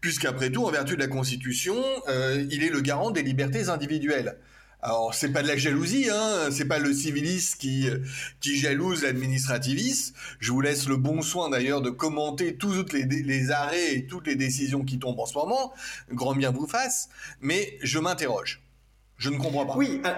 Puisqu'après 0.00 0.50
tout, 0.50 0.64
en 0.64 0.70
vertu 0.70 0.94
de 0.94 1.00
la 1.00 1.08
Constitution, 1.08 1.76
euh, 2.08 2.46
il 2.50 2.62
est 2.62 2.70
le 2.70 2.80
garant 2.82 3.10
des 3.10 3.22
libertés 3.22 3.68
individuelles. 3.68 4.38
Alors 4.86 5.14
c'est 5.14 5.32
pas 5.32 5.42
de 5.42 5.48
la 5.48 5.56
jalousie, 5.56 6.10
hein, 6.12 6.50
c'est 6.50 6.66
pas 6.66 6.78
le 6.78 6.92
civiliste 6.92 7.58
qui 7.58 7.88
qui 8.40 8.58
jalouse 8.58 9.02
l'administrativiste. 9.02 10.14
Je 10.40 10.52
vous 10.52 10.60
laisse 10.60 10.88
le 10.88 10.98
bon 10.98 11.22
soin 11.22 11.48
d'ailleurs 11.48 11.80
de 11.80 11.88
commenter 11.88 12.56
tous 12.56 12.84
les, 12.92 13.50
arrêts 13.50 13.94
et 13.94 14.06
toutes 14.06 14.26
les 14.26 14.36
décisions 14.36 14.84
qui 14.84 14.98
tombent 14.98 15.20
en 15.20 15.24
ce 15.24 15.38
moment. 15.38 15.72
Grand 16.10 16.34
bien 16.34 16.50
vous 16.50 16.66
fasse, 16.66 17.08
mais 17.40 17.78
je 17.80 17.98
m'interroge. 17.98 18.62
Je 19.16 19.30
ne 19.30 19.38
comprends 19.38 19.64
pas. 19.64 19.74
Oui. 19.74 20.02
Euh, 20.04 20.12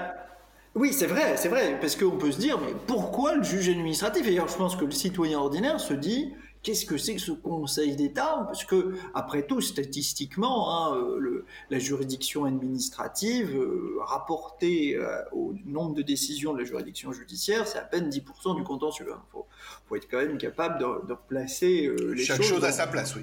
oui, 0.74 0.92
c'est 0.92 1.06
vrai, 1.06 1.36
c'est 1.36 1.48
vrai, 1.48 1.78
parce 1.80 1.94
qu'on 1.94 2.18
peut 2.18 2.32
se 2.32 2.38
dire, 2.38 2.58
mais 2.58 2.74
pourquoi 2.88 3.36
le 3.36 3.44
juge 3.44 3.68
administratif? 3.68 4.26
D'ailleurs, 4.26 4.48
je 4.48 4.56
pense 4.56 4.74
que 4.74 4.84
le 4.84 4.90
citoyen 4.90 5.38
ordinaire 5.38 5.78
se 5.78 5.94
dit, 5.94 6.34
qu'est-ce 6.66 6.84
que 6.84 6.98
c'est 6.98 7.14
que 7.14 7.20
ce 7.20 7.30
Conseil 7.30 7.94
d'État? 7.94 8.42
Parce 8.44 8.64
que, 8.64 8.96
après 9.14 9.46
tout, 9.46 9.60
statistiquement, 9.60 10.74
hein, 10.74 10.96
euh, 10.96 11.46
la 11.70 11.78
juridiction 11.78 12.44
administrative, 12.44 13.56
euh, 13.56 13.98
rapportée 14.00 14.96
euh, 14.96 15.22
au 15.30 15.54
nombre 15.64 15.94
de 15.94 16.02
décisions 16.02 16.52
de 16.54 16.58
la 16.58 16.64
juridiction 16.64 17.12
judiciaire, 17.12 17.68
c'est 17.68 17.78
à 17.78 17.82
peine 17.82 18.10
10% 18.10 18.56
du 18.56 18.64
contentieux. 18.64 19.06
Il 19.08 19.12
hein. 19.12 19.22
faut, 19.30 19.96
être 19.96 20.08
quand 20.10 20.18
même 20.18 20.38
capable 20.38 20.80
de, 20.80 21.12
replacer 21.12 21.88
les 22.14 22.24
Chaque 22.24 22.38
choses. 22.38 22.56
chose 22.56 22.64
à 22.64 22.72
sa 22.72 22.88
place, 22.88 23.14
oui. 23.14 23.22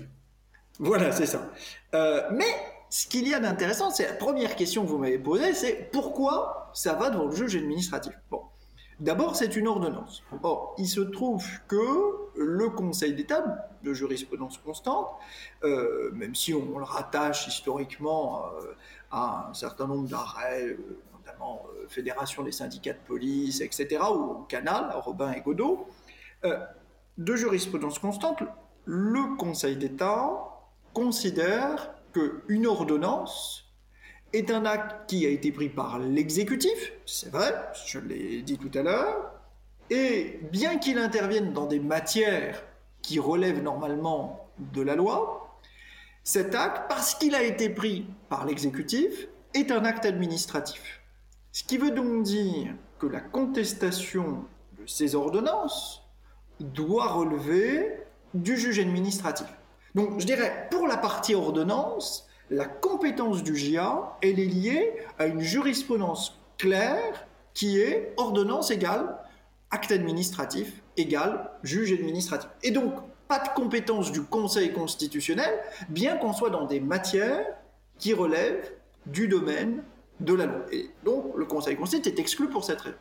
Voilà, 0.79 1.12
c'est 1.12 1.25
ça. 1.25 1.51
mais 2.32 2.56
ce 2.89 3.08
qu'il 3.08 3.27
y 3.27 3.34
a 3.34 3.41
d'intéressant, 3.41 3.91
c'est 3.91 4.08
la 4.08 4.13
première 4.13 4.56
question 4.56 4.84
que 4.84 4.88
vous 4.88 4.97
m'avez 4.97 5.19
posée, 5.19 5.53
c'est 5.53 5.89
pourquoi 5.91 6.71
ça 6.73 6.93
va 6.93 7.10
devant 7.10 7.25
le 7.25 7.36
juge 7.36 7.58
administratif? 7.58 8.13
Bon, 8.32 8.43
D'abord, 8.99 9.36
c'est 9.36 9.56
une 9.56 9.67
ordonnance. 9.67 10.23
Or, 10.43 10.75
il 10.77 10.88
se 10.88 11.01
trouve 11.01 11.45
que 11.67 12.13
le 12.36 12.69
Conseil 12.69 13.13
d'État, 13.13 13.69
de 13.84 13.93
jurisprudence 13.93 14.58
constante, 14.58 15.10
euh, 15.63 16.12
même 16.13 16.36
si 16.36 16.53
on, 16.53 16.77
le 16.77 16.84
rattache 16.84 17.47
historiquement 17.47 18.45
euh, 18.45 18.75
à 19.12 19.49
un 19.49 19.53
certain 19.53 19.88
nombre 19.88 20.08
d'arrêts, 20.08 20.67
euh, 20.67 20.99
notamment 21.13 21.65
Fédération 21.89 22.43
des 22.43 22.51
syndicats 22.51 22.93
de 22.93 22.99
police, 23.06 23.62
etc., 23.62 24.01
ou 24.13 24.43
Canal, 24.47 24.91
Robin 24.95 25.32
et 25.32 25.41
Godot, 25.41 25.88
de 27.17 27.36
jurisprudence 27.36 27.99
constante, 27.99 28.43
le 28.86 29.38
Conseil 29.38 29.77
d'État 29.77 30.29
considère 30.93 31.93
qu'une 32.12 32.67
ordonnance 32.67 33.62
est 34.33 34.51
un 34.51 34.65
acte 34.65 35.07
qui 35.07 35.25
a 35.25 35.29
été 35.29 35.51
pris 35.51 35.69
par 35.69 35.99
l'exécutif, 35.99 36.93
c'est 37.05 37.31
vrai, 37.31 37.53
je 37.85 37.99
l'ai 37.99 38.41
dit 38.41 38.57
tout 38.57 38.71
à 38.77 38.81
l'heure, 38.81 39.31
et 39.89 40.39
bien 40.51 40.77
qu'il 40.77 40.97
intervienne 40.97 41.53
dans 41.53 41.67
des 41.67 41.79
matières 41.79 42.63
qui 43.01 43.19
relèvent 43.19 43.61
normalement 43.61 44.49
de 44.57 44.81
la 44.81 44.95
loi, 44.95 45.39
Cet 46.25 46.55
acte, 46.55 46.87
parce 46.87 47.15
qu'il 47.15 47.35
a 47.35 47.43
été 47.43 47.69
pris 47.69 48.05
par 48.29 48.45
l'exécutif, 48.45 49.27
est 49.53 49.71
un 49.71 49.83
acte 49.83 50.05
administratif. 50.05 51.01
Ce 51.51 51.65
qui 51.65 51.77
veut 51.77 51.91
donc 51.91 52.23
dire 52.23 52.73
que 52.97 53.07
la 53.07 53.19
contestation 53.19 54.45
de 54.79 54.87
ces 54.87 55.15
ordonnances 55.15 56.01
doit 56.61 57.07
relever 57.07 58.05
du 58.33 58.57
juge 58.57 58.79
administratif. 58.79 59.47
Donc 59.95 60.19
je 60.21 60.25
dirais, 60.25 60.67
pour 60.71 60.87
la 60.87 60.95
partie 60.95 61.35
ordonnance, 61.35 62.29
la 62.49 62.65
compétence 62.65 63.43
du 63.43 63.56
GIA, 63.56 64.17
elle 64.21 64.39
est 64.39 64.45
liée 64.45 64.93
à 65.17 65.25
une 65.25 65.41
jurisprudence 65.41 66.39
claire 66.58 67.27
qui 67.53 67.79
est 67.79 68.13
ordonnance 68.17 68.71
égale 68.71 69.17
acte 69.71 69.91
administratif 69.91 70.82
égale 70.97 71.49
juge 71.63 71.91
administratif. 71.93 72.49
Et 72.62 72.71
donc, 72.71 72.93
pas 73.27 73.39
de 73.39 73.49
compétence 73.56 74.12
du 74.12 74.21
Conseil 74.21 74.71
constitutionnel, 74.71 75.51
bien 75.89 76.17
qu'on 76.17 76.34
soit 76.34 76.51
dans 76.51 76.65
des 76.65 76.79
matières 76.79 77.45
qui 77.97 78.13
relèvent 78.13 78.71
du 79.06 79.27
domaine 79.27 79.84
de 80.19 80.34
la 80.34 80.45
loi. 80.45 80.65
Et 80.71 80.91
donc, 81.03 81.34
le 81.36 81.45
Conseil 81.45 81.75
constitutionnel 81.75 82.19
est 82.19 82.21
exclu 82.21 82.49
pour 82.49 82.63
cette 82.63 82.82
raison. 82.82 82.97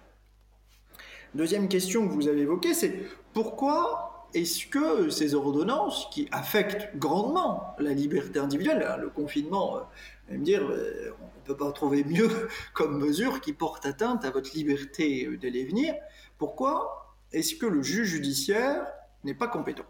Deuxième 1.34 1.68
question 1.68 2.06
que 2.06 2.12
vous 2.12 2.28
avez 2.28 2.42
évoquée, 2.42 2.74
c'est 2.74 2.94
pourquoi 3.32 4.11
est-ce 4.34 4.66
que 4.66 5.10
ces 5.10 5.34
ordonnances 5.34 6.08
qui 6.10 6.28
affectent 6.32 6.96
grandement 6.96 7.74
la 7.78 7.92
liberté 7.92 8.38
individuelle, 8.38 8.86
hein, 8.88 8.96
le 8.96 9.08
confinement, 9.10 9.76
euh, 9.76 10.36
me 10.36 10.44
dire, 10.44 10.62
euh, 10.62 11.10
on 11.20 11.24
ne 11.24 11.44
peut 11.44 11.56
pas 11.56 11.70
trouver 11.72 12.04
mieux 12.04 12.30
comme 12.74 12.98
mesure 12.98 13.40
qui 13.40 13.52
porte 13.52 13.86
atteinte 13.86 14.24
à 14.24 14.30
votre 14.30 14.54
liberté 14.54 15.28
d'aller 15.40 15.60
et 15.60 15.66
venir, 15.66 15.94
pourquoi 16.38 17.16
est-ce 17.32 17.54
que 17.54 17.66
le 17.66 17.82
juge 17.82 18.08
judiciaire 18.08 18.86
n'est 19.24 19.34
pas 19.34 19.48
compétent? 19.48 19.84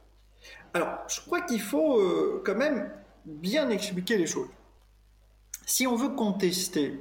Alors, 0.74 0.98
je 1.09 1.20
crois 1.20 1.42
qu'il 1.42 1.61
faut 1.61 2.00
euh, 2.00 2.42
quand 2.44 2.57
même 2.57 2.90
bien 3.24 3.70
expliquer 3.70 4.16
les 4.16 4.26
choses. 4.26 4.48
Si 5.66 5.87
on 5.87 5.94
veut 5.94 6.11
contester 6.11 6.98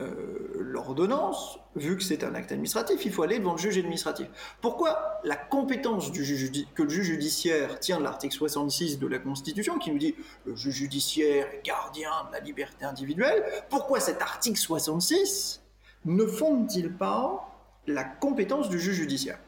euh, 0.00 0.56
l'ordonnance, 0.58 1.60
vu 1.76 1.96
que 1.96 2.02
c'est 2.02 2.24
un 2.24 2.34
acte 2.34 2.50
administratif, 2.50 3.04
il 3.04 3.12
faut 3.12 3.22
aller 3.22 3.38
devant 3.38 3.52
le 3.52 3.58
juge 3.58 3.78
administratif. 3.78 4.26
Pourquoi 4.60 5.20
la 5.22 5.36
compétence 5.36 6.10
du 6.10 6.24
juge, 6.24 6.66
que 6.74 6.82
le 6.82 6.88
juge 6.88 7.06
judiciaire 7.06 7.78
tient 7.78 7.98
de 7.98 8.02
l'article 8.02 8.34
66 8.34 8.98
de 8.98 9.06
la 9.06 9.20
Constitution, 9.20 9.78
qui 9.78 9.92
nous 9.92 9.98
dit 9.98 10.16
le 10.46 10.56
juge 10.56 10.74
judiciaire 10.74 11.46
est 11.52 11.64
gardien 11.64 12.10
de 12.28 12.32
la 12.32 12.40
liberté 12.40 12.84
individuelle, 12.84 13.44
pourquoi 13.70 14.00
cet 14.00 14.20
article 14.20 14.58
66 14.58 15.62
ne 16.06 16.26
fonde-t-il 16.26 16.92
pas 16.92 17.48
la 17.86 18.02
compétence 18.02 18.68
du 18.68 18.80
juge 18.80 18.96
judiciaire? 18.96 19.38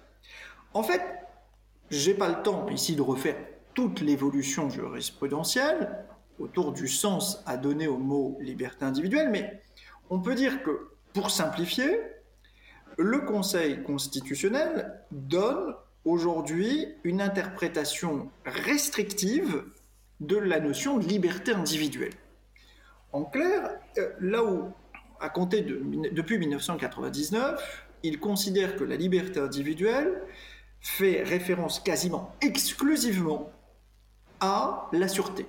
En 0.75 0.85
fait, 0.85 1.03
j'ai 1.91 2.15
pas 2.15 2.29
le 2.29 2.43
temps 2.43 2.69
ici 2.69 2.95
de 2.95 3.03
refaire 3.03 3.37
toute 3.75 4.01
l'évolution 4.01 4.71
jurisprudentielle 4.71 6.05
autour 6.39 6.73
du 6.73 6.87
sens 6.87 7.43
à 7.47 7.57
donner 7.57 7.89
au 7.89 7.99
mot 7.99 8.39
liberté 8.41 8.85
individuelle, 8.85 9.31
mais 9.31 9.61
on 10.11 10.21
peut 10.21 10.35
dire 10.35 10.63
que, 10.63 10.89
pour 11.13 11.31
simplifier, 11.31 12.01
le 12.99 13.21
Conseil 13.21 13.83
constitutionnel 13.83 15.01
donne 15.11 15.75
aujourd'hui 16.05 16.87
une 17.05 17.21
interprétation 17.21 18.31
restrictive 18.45 19.65
de 20.21 20.37
la 20.37 20.61
notion 20.61 20.99
de 20.99 21.05
liberté 21.05 21.53
individuelle. 21.53 22.15
En 23.13 23.25
clair, 23.25 23.71
euh, 23.99 24.13
là 24.21 24.45
où, 24.45 24.73
à 25.21 25.29
compter 25.29 25.63
de, 25.63 25.83
depuis 26.13 26.39
1999, 26.39 27.87
il 28.03 28.21
considère 28.21 28.77
que 28.77 28.85
la 28.85 28.97
liberté 28.97 29.41
individuelle 29.41 30.23
fait 30.81 31.23
référence 31.23 31.81
quasiment 31.81 32.35
exclusivement 32.41 33.51
à 34.41 34.89
la 34.93 35.09
sûreté. 35.09 35.47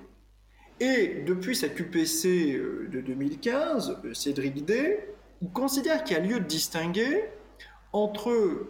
Et 0.80 1.22
depuis 1.26 1.56
sa 1.56 1.68
QPC 1.68 2.54
euh, 2.54 2.88
de 2.92 3.00
2015, 3.00 3.98
euh, 4.04 4.14
Cédric 4.14 4.64
Day, 4.64 5.12
il 5.42 5.50
considère 5.50 6.04
qu'il 6.04 6.16
y 6.16 6.20
a 6.20 6.22
lieu 6.22 6.38
de 6.38 6.44
distinguer 6.44 7.24
entre 7.92 8.68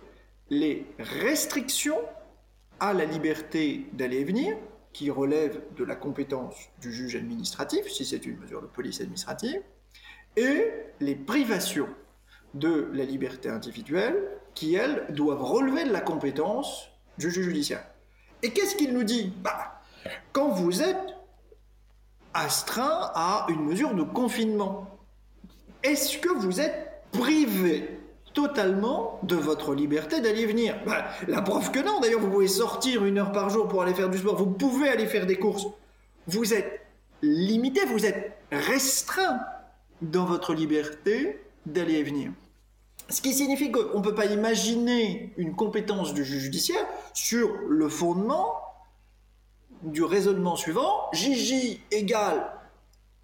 les 0.48 0.86
restrictions 0.98 2.00
à 2.80 2.94
la 2.94 3.04
liberté 3.04 3.86
d'aller 3.92 4.20
et 4.20 4.24
venir, 4.24 4.56
qui 4.92 5.10
relèvent 5.10 5.60
de 5.76 5.84
la 5.84 5.96
compétence 5.96 6.54
du 6.80 6.92
juge 6.92 7.16
administratif, 7.16 7.88
si 7.88 8.06
c'est 8.06 8.24
une 8.24 8.38
mesure 8.38 8.62
de 8.62 8.66
police 8.66 9.00
administrative, 9.00 9.60
et 10.36 10.70
les 11.00 11.14
privations 11.14 11.88
de 12.54 12.88
la 12.94 13.04
liberté 13.04 13.50
individuelle, 13.50 14.16
qui, 14.54 14.74
elles, 14.74 15.06
doivent 15.10 15.42
relever 15.42 15.84
de 15.84 15.92
la 15.92 16.00
compétence 16.00 16.90
du 17.18 17.30
juge 17.30 17.44
judiciaire. 17.44 17.84
Et 18.42 18.52
qu'est-ce 18.52 18.76
qu'il 18.76 18.94
nous 18.94 19.04
dit? 19.04 19.32
Bah, 19.42 19.82
Quand 20.32 20.48
vous 20.48 20.82
êtes 20.82 21.17
astreint 22.38 23.10
à 23.14 23.46
une 23.48 23.64
mesure 23.64 23.94
de 23.94 24.02
confinement. 24.02 24.86
Est-ce 25.82 26.18
que 26.18 26.28
vous 26.28 26.60
êtes 26.60 27.02
privé 27.12 28.00
totalement 28.34 29.18
de 29.22 29.36
votre 29.36 29.74
liberté 29.74 30.20
d'aller 30.20 30.46
venir? 30.46 30.76
Bah, 30.86 31.06
La 31.26 31.42
preuve 31.42 31.70
que 31.70 31.80
non, 31.80 32.00
d'ailleurs 32.00 32.20
vous 32.20 32.30
pouvez 32.30 32.48
sortir 32.48 33.04
une 33.04 33.18
heure 33.18 33.32
par 33.32 33.50
jour 33.50 33.68
pour 33.68 33.82
aller 33.82 33.94
faire 33.94 34.10
du 34.10 34.18
sport, 34.18 34.36
vous 34.36 34.46
pouvez 34.50 34.88
aller 34.88 35.06
faire 35.06 35.26
des 35.26 35.36
courses. 35.36 35.66
Vous 36.26 36.54
êtes 36.54 36.80
limité, 37.22 37.84
vous 37.86 38.06
êtes 38.06 38.38
restreint 38.52 39.40
dans 40.02 40.24
votre 40.24 40.54
liberté 40.54 41.40
d'aller 41.66 41.94
et 41.94 42.02
venir. 42.02 42.30
Ce 43.08 43.22
qui 43.22 43.32
signifie 43.32 43.72
qu'on 43.72 43.98
ne 43.98 44.04
peut 44.04 44.14
pas 44.14 44.26
imaginer 44.26 45.32
une 45.38 45.54
compétence 45.56 46.12
du 46.12 46.24
juge 46.24 46.42
judiciaire 46.42 46.84
sur 47.14 47.50
le 47.66 47.88
fondement 47.88 48.54
du 49.82 50.02
raisonnement 50.02 50.56
suivant, 50.56 51.08
Gigi 51.12 51.80
égale 51.90 52.52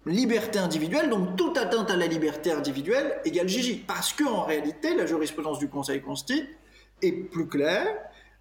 liberté 0.05 0.59
individuelle, 0.59 1.09
donc 1.09 1.35
toute 1.35 1.57
atteinte 1.57 1.89
à 1.89 1.95
la 1.95 2.07
liberté 2.07 2.51
individuelle 2.51 3.19
égale 3.25 3.47
Gigi. 3.47 3.75
Parce 3.75 4.13
qu'en 4.13 4.43
réalité, 4.43 4.95
la 4.95 5.05
jurisprudence 5.05 5.59
du 5.59 5.67
Conseil 5.67 6.01
constitutionnel 6.01 6.55
est 7.01 7.11
plus 7.11 7.47
claire. 7.47 7.87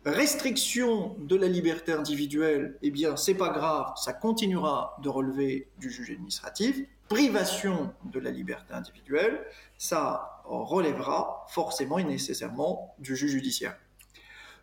Restriction 0.05 1.17
de 1.19 1.37
la 1.37 1.49
liberté 1.49 1.93
individuelle, 1.93 2.77
eh 2.83 2.91
bien, 2.91 3.17
c'est 3.17 3.35
pas 3.35 3.49
grave, 3.49 3.95
ça 3.97 4.13
continuera 4.13 4.99
de 5.03 5.09
relever 5.09 5.69
du 5.79 5.91
juge 5.91 6.11
administratif. 6.11 6.79
Privation 7.09 7.95
de 8.05 8.21
la 8.21 8.31
liberté 8.31 8.75
individuelle, 8.75 9.41
ça 9.79 10.43
relèvera 10.45 11.47
forcément 11.49 11.99
et 11.99 12.05
nécessairement 12.05 12.95
du 12.99 13.17
juge 13.17 13.31
judiciaire. 13.31 13.77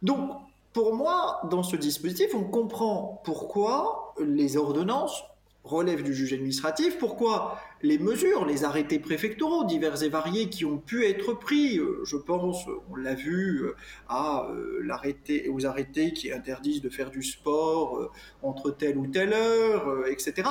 Donc, 0.04 0.42
pour 0.74 0.96
moi, 0.96 1.42
dans 1.50 1.64
ce 1.64 1.76
dispositif, 1.76 2.34
on 2.34 2.44
comprend 2.44 3.22
pourquoi 3.26 4.14
les 4.20 4.58
ordonnances 4.58 5.24
relèvent 5.64 6.04
du 6.04 6.14
juge 6.14 6.34
administratif, 6.34 6.98
pourquoi 6.98 7.60
les 7.84 8.00
mesures, 8.00 8.46
les 8.46 8.64
arrêtés 8.64 9.00
préfectoraux 9.00 9.64
divers 9.66 10.02
et 10.02 10.10
variés 10.10 10.50
qui 10.50 10.66
ont 10.66 10.78
pu 10.78 11.06
être 11.06 11.34
pris, 11.34 11.78
euh, 11.78 12.04
je 12.04 12.18
pense, 12.18 12.66
on 12.90 12.96
l'a 12.96 13.14
vu, 13.14 13.64
euh, 13.64 13.76
à 14.08 14.48
euh, 14.50 14.80
l'arrêté, 14.84 15.50
aux 15.50 15.66
arrêtés 15.66 16.14
qui 16.14 16.32
interdisent 16.32 16.82
de 16.82 16.90
faire 16.90 17.12
du 17.12 17.22
sport 17.22 18.12
entre 18.42 18.72
telle 18.72 18.98
ou 18.98 19.08
telle 19.08 19.34
heure, 19.34 20.08
etc. 20.08 20.50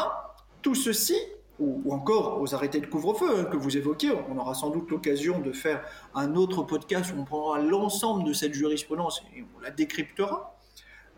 Tout 0.62 0.74
ceci 0.74 1.16
ou, 1.61 1.92
encore 1.92 2.40
aux 2.40 2.55
arrêtés 2.55 2.81
de 2.81 2.87
couvre-feu 2.87 3.40
hein, 3.40 3.44
que 3.44 3.57
vous 3.57 3.77
évoquiez. 3.77 4.11
On 4.29 4.38
aura 4.38 4.55
sans 4.55 4.70
doute 4.70 4.90
l'occasion 4.90 5.38
de 5.38 5.53
faire 5.53 5.85
un 6.14 6.35
autre 6.35 6.62
podcast 6.62 7.12
où 7.14 7.20
on 7.20 7.25
prendra 7.25 7.61
l'ensemble 7.61 8.25
de 8.25 8.33
cette 8.33 8.55
jurisprudence 8.55 9.23
et 9.37 9.44
on 9.57 9.61
la 9.61 9.70
décryptera. 9.70 10.57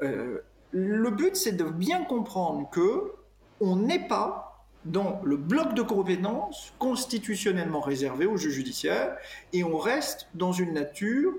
Euh, 0.03 0.41
le 0.73 1.11
but, 1.11 1.37
c'est 1.37 1.53
de 1.53 1.65
bien 1.65 2.05
comprendre 2.05 2.69
que 2.71 3.13
on 3.61 3.77
n'est 3.77 4.07
pas 4.09 4.53
dans 4.85 5.21
le 5.23 5.37
bloc 5.37 5.75
de 5.75 5.83
compétences 5.83 6.75
constitutionnellement 6.79 7.81
réservé 7.81 8.27
au 8.27 8.37
juge 8.37 8.55
judiciaire 8.55 9.17
et 9.53 9.63
on 9.63 9.79
reste 9.79 10.29
dans 10.35 10.53
une 10.53 10.73
nature 10.73 11.33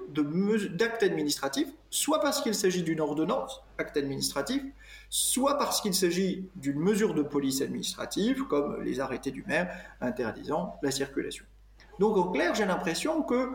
d'acte 0.71 1.03
administratif, 1.03 1.67
soit 1.89 2.21
parce 2.21 2.41
qu'il 2.41 2.55
s'agit 2.55 2.83
d'une 2.83 3.01
ordonnance, 3.01 3.61
acte 3.77 3.97
administratif, 3.97 4.63
soit 5.15 5.59
parce 5.59 5.79
qu'il 5.79 5.93
s'agit 5.93 6.49
d'une 6.55 6.79
mesure 6.79 7.13
de 7.13 7.21
police 7.21 7.61
administrative, 7.61 8.45
comme 8.47 8.81
les 8.81 8.99
arrêtés 8.99 9.29
du 9.29 9.43
maire 9.43 9.71
interdisant 10.01 10.79
la 10.81 10.89
circulation. 10.89 11.45
Donc 11.99 12.17
en 12.17 12.31
clair, 12.31 12.55
j'ai 12.55 12.65
l'impression 12.65 13.21
que 13.21 13.51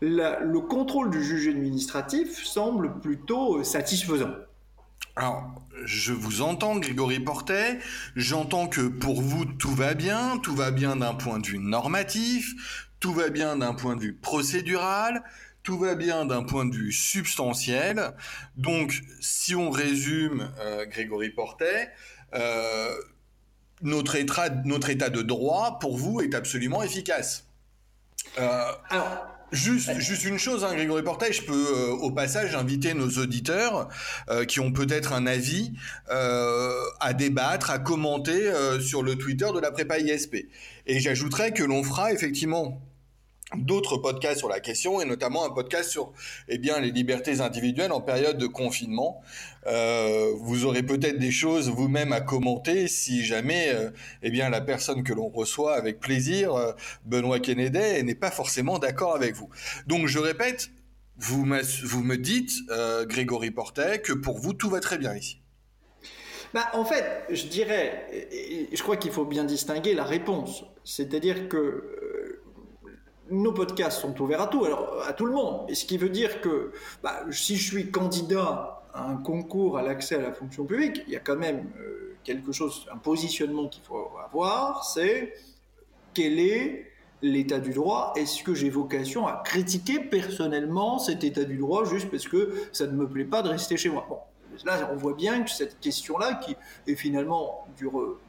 le 0.00 0.58
contrôle 0.58 1.10
du 1.10 1.22
juge 1.22 1.46
administratif 1.46 2.44
semble 2.44 2.98
plutôt 2.98 3.62
satisfaisant. 3.62 4.32
Alors, 5.14 5.44
je 5.84 6.12
vous 6.12 6.42
entends, 6.42 6.76
Grégory 6.76 7.20
Portet. 7.20 7.78
J'entends 8.16 8.66
que 8.66 8.88
pour 8.88 9.22
vous, 9.22 9.44
tout 9.44 9.76
va 9.76 9.94
bien. 9.94 10.38
Tout 10.38 10.56
va 10.56 10.72
bien 10.72 10.96
d'un 10.96 11.14
point 11.14 11.38
de 11.38 11.46
vue 11.46 11.60
normatif. 11.60 12.88
Tout 12.98 13.12
va 13.12 13.28
bien 13.28 13.58
d'un 13.58 13.74
point 13.74 13.94
de 13.94 14.00
vue 14.00 14.14
procédural 14.14 15.22
tout 15.68 15.76
va 15.76 15.96
bien 15.96 16.24
d'un 16.24 16.44
point 16.44 16.64
de 16.64 16.74
vue 16.74 16.92
substantiel. 16.92 18.14
Donc, 18.56 19.02
si 19.20 19.54
on 19.54 19.68
résume, 19.68 20.50
euh, 20.60 20.86
Grégory 20.86 21.28
Portet, 21.28 21.90
euh, 22.32 22.94
notre, 23.82 24.16
état, 24.16 24.48
notre 24.64 24.88
état 24.88 25.10
de 25.10 25.20
droit, 25.20 25.78
pour 25.78 25.98
vous, 25.98 26.22
est 26.22 26.34
absolument 26.34 26.82
efficace. 26.82 27.44
Euh, 28.38 28.72
Alors, 28.88 29.26
Juste, 29.50 29.98
juste 29.98 30.24
une 30.24 30.38
chose, 30.38 30.62
hein, 30.62 30.74
Grégory 30.74 31.02
Portet, 31.02 31.32
je 31.32 31.42
peux 31.42 31.52
euh, 31.52 31.90
au 31.92 32.10
passage 32.10 32.54
inviter 32.54 32.92
nos 32.92 33.08
auditeurs 33.08 33.88
euh, 34.28 34.44
qui 34.44 34.60
ont 34.60 34.72
peut-être 34.72 35.14
un 35.14 35.26
avis 35.26 35.72
euh, 36.10 36.70
à 37.00 37.14
débattre, 37.14 37.70
à 37.70 37.78
commenter 37.78 38.52
sur 38.80 39.02
le 39.02 39.16
Twitter 39.16 39.48
de 39.54 39.58
la 39.58 39.70
prépa 39.70 39.98
ISP. 39.98 40.48
Et 40.86 41.00
j'ajouterais 41.00 41.52
que 41.52 41.62
l'on 41.62 41.82
fera 41.82 42.12
effectivement 42.12 42.82
d'autres 43.56 43.96
podcasts 43.96 44.38
sur 44.38 44.48
la 44.48 44.60
question 44.60 45.00
et 45.00 45.04
notamment 45.04 45.46
un 45.46 45.50
podcast 45.50 45.90
sur 45.90 46.12
eh 46.48 46.58
bien 46.58 46.80
les 46.80 46.90
libertés 46.90 47.40
individuelles 47.40 47.92
en 47.92 48.00
période 48.00 48.36
de 48.36 48.46
confinement. 48.46 49.22
Euh, 49.66 50.32
vous 50.36 50.64
aurez 50.64 50.82
peut-être 50.82 51.18
des 51.18 51.30
choses 51.30 51.68
vous-même 51.68 52.12
à 52.12 52.20
commenter 52.20 52.88
si 52.88 53.24
jamais 53.24 53.70
euh, 53.72 53.90
eh 54.22 54.30
bien 54.30 54.50
la 54.50 54.60
personne 54.60 55.02
que 55.02 55.12
l'on 55.12 55.28
reçoit 55.28 55.74
avec 55.74 55.98
plaisir, 55.98 56.54
euh, 56.54 56.72
Benoît 57.04 57.40
Kennedy, 57.40 58.02
n'est 58.04 58.14
pas 58.14 58.30
forcément 58.30 58.78
d'accord 58.78 59.14
avec 59.14 59.34
vous. 59.34 59.48
Donc 59.86 60.06
je 60.06 60.18
répète, 60.18 60.70
vous 61.16 61.44
me, 61.44 61.62
vous 61.84 62.02
me 62.02 62.16
dites, 62.16 62.52
Grégory 63.06 63.50
Portet, 63.50 64.00
que 64.00 64.12
pour 64.12 64.38
vous 64.38 64.52
tout 64.52 64.70
va 64.70 64.80
très 64.80 64.98
bien 64.98 65.14
ici. 65.16 65.40
Bah, 66.54 66.70
en 66.72 66.84
fait, 66.84 67.24
je 67.28 67.46
dirais, 67.46 68.06
je 68.72 68.82
crois 68.82 68.96
qu'il 68.96 69.10
faut 69.10 69.24
bien 69.24 69.44
distinguer 69.44 69.94
la 69.94 70.04
réponse. 70.04 70.64
C'est-à-dire 70.84 71.48
que 71.48 71.97
nos 73.30 73.52
podcasts 73.52 74.00
sont 74.00 74.20
ouverts 74.20 74.42
à 74.42 74.46
tout, 74.46 74.64
à 75.06 75.12
tout 75.12 75.26
le 75.26 75.32
monde. 75.32 75.64
Et 75.68 75.74
ce 75.74 75.84
qui 75.84 75.98
veut 75.98 76.08
dire 76.08 76.40
que 76.40 76.72
bah, 77.02 77.20
si 77.30 77.56
je 77.56 77.70
suis 77.70 77.90
candidat 77.90 78.82
à 78.94 79.04
un 79.04 79.16
concours 79.16 79.78
à 79.78 79.82
l'accès 79.82 80.16
à 80.16 80.20
la 80.20 80.32
fonction 80.32 80.64
publique, 80.64 81.02
il 81.06 81.12
y 81.12 81.16
a 81.16 81.20
quand 81.20 81.36
même 81.36 81.70
euh, 81.78 82.16
quelque 82.24 82.52
chose, 82.52 82.86
un 82.92 82.98
positionnement 82.98 83.68
qu'il 83.68 83.82
faut 83.82 84.10
avoir, 84.24 84.84
c'est 84.84 85.34
quel 86.14 86.38
est 86.38 86.90
l'état 87.22 87.58
du 87.58 87.70
droit 87.70 88.12
Est-ce 88.16 88.42
que 88.42 88.54
j'ai 88.54 88.70
vocation 88.70 89.26
à 89.26 89.42
critiquer 89.44 90.00
personnellement 90.00 90.98
cet 90.98 91.24
état 91.24 91.44
du 91.44 91.56
droit 91.56 91.84
juste 91.84 92.10
parce 92.10 92.28
que 92.28 92.54
ça 92.72 92.86
ne 92.86 92.92
me 92.92 93.08
plaît 93.08 93.24
pas 93.24 93.42
de 93.42 93.48
rester 93.48 93.76
chez 93.76 93.88
moi? 93.88 94.28
Là, 94.64 94.90
on 94.92 94.96
voit 94.96 95.14
bien 95.14 95.42
que 95.42 95.50
cette 95.50 95.80
question-là, 95.80 96.34
qui 96.34 96.56
est 96.86 96.96
finalement 96.96 97.66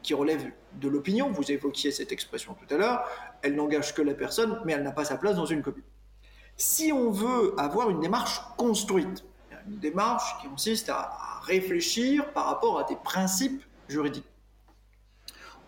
qui 0.03 0.13
relève 0.13 0.51
de 0.79 0.87
l'opinion, 0.87 1.31
vous 1.31 1.51
évoquiez 1.51 1.91
cette 1.91 2.11
expression 2.11 2.53
tout 2.55 2.73
à 2.73 2.77
l'heure, 2.77 3.03
elle 3.41 3.55
n'engage 3.55 3.93
que 3.93 4.01
la 4.01 4.13
personne, 4.13 4.61
mais 4.65 4.73
elle 4.73 4.83
n'a 4.83 4.91
pas 4.91 5.05
sa 5.05 5.17
place 5.17 5.35
dans 5.35 5.45
une 5.45 5.61
commune. 5.61 5.83
Si 6.55 6.91
on 6.91 7.09
veut 7.09 7.53
avoir 7.57 7.89
une 7.89 7.99
démarche 7.99 8.41
construite, 8.57 9.23
une 9.67 9.79
démarche 9.79 10.41
qui 10.41 10.47
consiste 10.47 10.89
à, 10.89 11.17
réfléchir 11.43 12.31
par 12.33 12.45
rapport 12.45 12.79
à 12.79 12.83
des 12.83 12.97
principes 12.97 13.63
juridiques, 13.87 14.25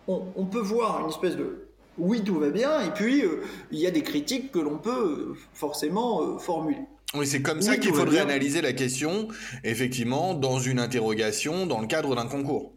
on, 0.06 0.44
peut 0.44 0.60
voir 0.60 1.00
une 1.00 1.08
espèce 1.08 1.36
de 1.36 1.68
oui, 1.98 2.22
tout 2.22 2.38
va 2.38 2.50
bien, 2.50 2.80
et 2.80 2.90
puis 2.90 3.24
euh, 3.24 3.42
il 3.70 3.78
y 3.78 3.86
a 3.86 3.90
des 3.90 4.02
critiques 4.02 4.52
que 4.52 4.58
l'on 4.58 4.78
peut 4.78 5.30
euh, 5.30 5.36
forcément 5.52 6.22
euh, 6.22 6.38
formuler. 6.38 6.82
Oui, 7.14 7.26
c'est 7.26 7.42
comme 7.42 7.60
ça 7.60 7.76
qu'il 7.76 7.92
faudrait 7.92 8.20
analyser 8.20 8.62
la 8.62 8.72
question, 8.72 9.28
effectivement, 9.64 10.32
dans 10.34 10.58
une 10.58 10.78
interrogation, 10.78 11.66
dans 11.66 11.80
le 11.80 11.86
cadre 11.86 12.16
d'un 12.16 12.26
concours. 12.26 12.72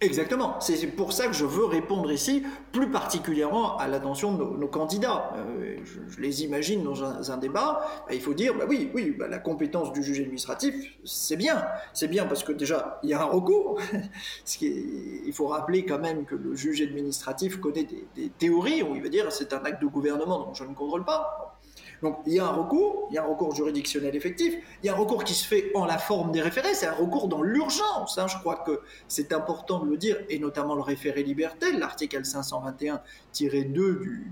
Exactement. 0.00 0.60
C'est 0.60 0.86
pour 0.88 1.12
ça 1.12 1.28
que 1.28 1.32
je 1.32 1.44
veux 1.44 1.64
répondre 1.64 2.10
ici, 2.10 2.42
plus 2.72 2.90
particulièrement 2.90 3.76
à 3.78 3.86
l'attention 3.86 4.36
de 4.36 4.44
nos, 4.44 4.68
candidats. 4.68 5.32
Euh, 5.36 5.76
je, 5.84 6.20
les 6.20 6.42
imagine 6.42 6.82
dans 6.82 7.30
un, 7.30 7.36
débat. 7.36 7.86
Bah, 8.06 8.14
il 8.14 8.20
faut 8.20 8.34
dire, 8.34 8.54
bah 8.54 8.64
oui, 8.68 8.90
oui, 8.92 9.14
bah, 9.16 9.28
la 9.28 9.38
compétence 9.38 9.92
du 9.92 10.02
juge 10.02 10.20
administratif, 10.20 10.74
c'est 11.04 11.36
bien. 11.36 11.64
C'est 11.92 12.08
bien 12.08 12.26
parce 12.26 12.42
que 12.42 12.52
déjà, 12.52 12.98
il 13.02 13.10
y 13.10 13.14
a 13.14 13.22
un 13.22 13.26
recours. 13.26 13.80
il 14.60 15.32
faut 15.32 15.46
rappeler 15.46 15.84
quand 15.84 16.00
même 16.00 16.24
que 16.24 16.34
le 16.34 16.54
juge 16.54 16.82
administratif 16.82 17.58
connaît 17.58 17.84
des, 17.84 18.04
des 18.16 18.30
théories 18.30 18.82
où 18.82 18.96
il 18.96 19.02
va 19.02 19.08
dire 19.08 19.30
c'est 19.30 19.52
un 19.52 19.64
acte 19.64 19.80
de 19.80 19.86
gouvernement 19.86 20.40
dont 20.40 20.54
je 20.54 20.64
ne 20.64 20.74
contrôle 20.74 21.04
pas. 21.04 21.43
Donc 22.04 22.18
il 22.26 22.34
y 22.34 22.38
a 22.38 22.44
un 22.44 22.52
recours, 22.52 23.08
il 23.10 23.14
y 23.14 23.18
a 23.18 23.24
un 23.24 23.26
recours 23.26 23.54
juridictionnel 23.54 24.14
effectif, 24.14 24.54
il 24.82 24.86
y 24.86 24.90
a 24.90 24.92
un 24.92 24.96
recours 24.96 25.24
qui 25.24 25.32
se 25.32 25.46
fait 25.46 25.70
en 25.74 25.86
la 25.86 25.96
forme 25.96 26.32
des 26.32 26.42
référés, 26.42 26.74
c'est 26.74 26.86
un 26.86 26.92
recours 26.92 27.28
dans 27.28 27.40
l'urgence. 27.40 28.18
Hein. 28.18 28.26
je 28.26 28.36
crois 28.36 28.56
que 28.56 28.82
c'est 29.08 29.32
important 29.32 29.82
de 29.82 29.90
le 29.90 29.96
dire, 29.96 30.18
et 30.28 30.38
notamment 30.38 30.74
le 30.74 30.82
référé 30.82 31.22
liberté, 31.22 31.72
l'article 31.72 32.20
521-2 32.20 32.98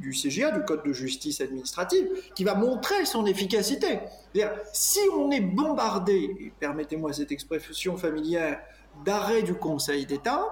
du, 0.01 0.13
CGA, 0.13 0.51
du 0.51 0.63
Code 0.67 0.85
de 0.85 0.93
justice 0.93 1.41
administrative, 1.41 2.07
qui 2.35 2.45
va 2.45 2.55
montrer 2.55 3.07
son 3.07 3.25
efficacité. 3.25 4.01
Si 4.75 5.01
on 5.17 5.31
est 5.31 5.41
bombardé, 5.41 6.53
permettez-moi 6.61 7.15
cette 7.15 7.33
expression 7.33 7.97
familière, 7.97 8.61
d'arrêt 9.07 9.43
du 9.43 9.55
Conseil 9.55 10.05
d'État, 10.05 10.45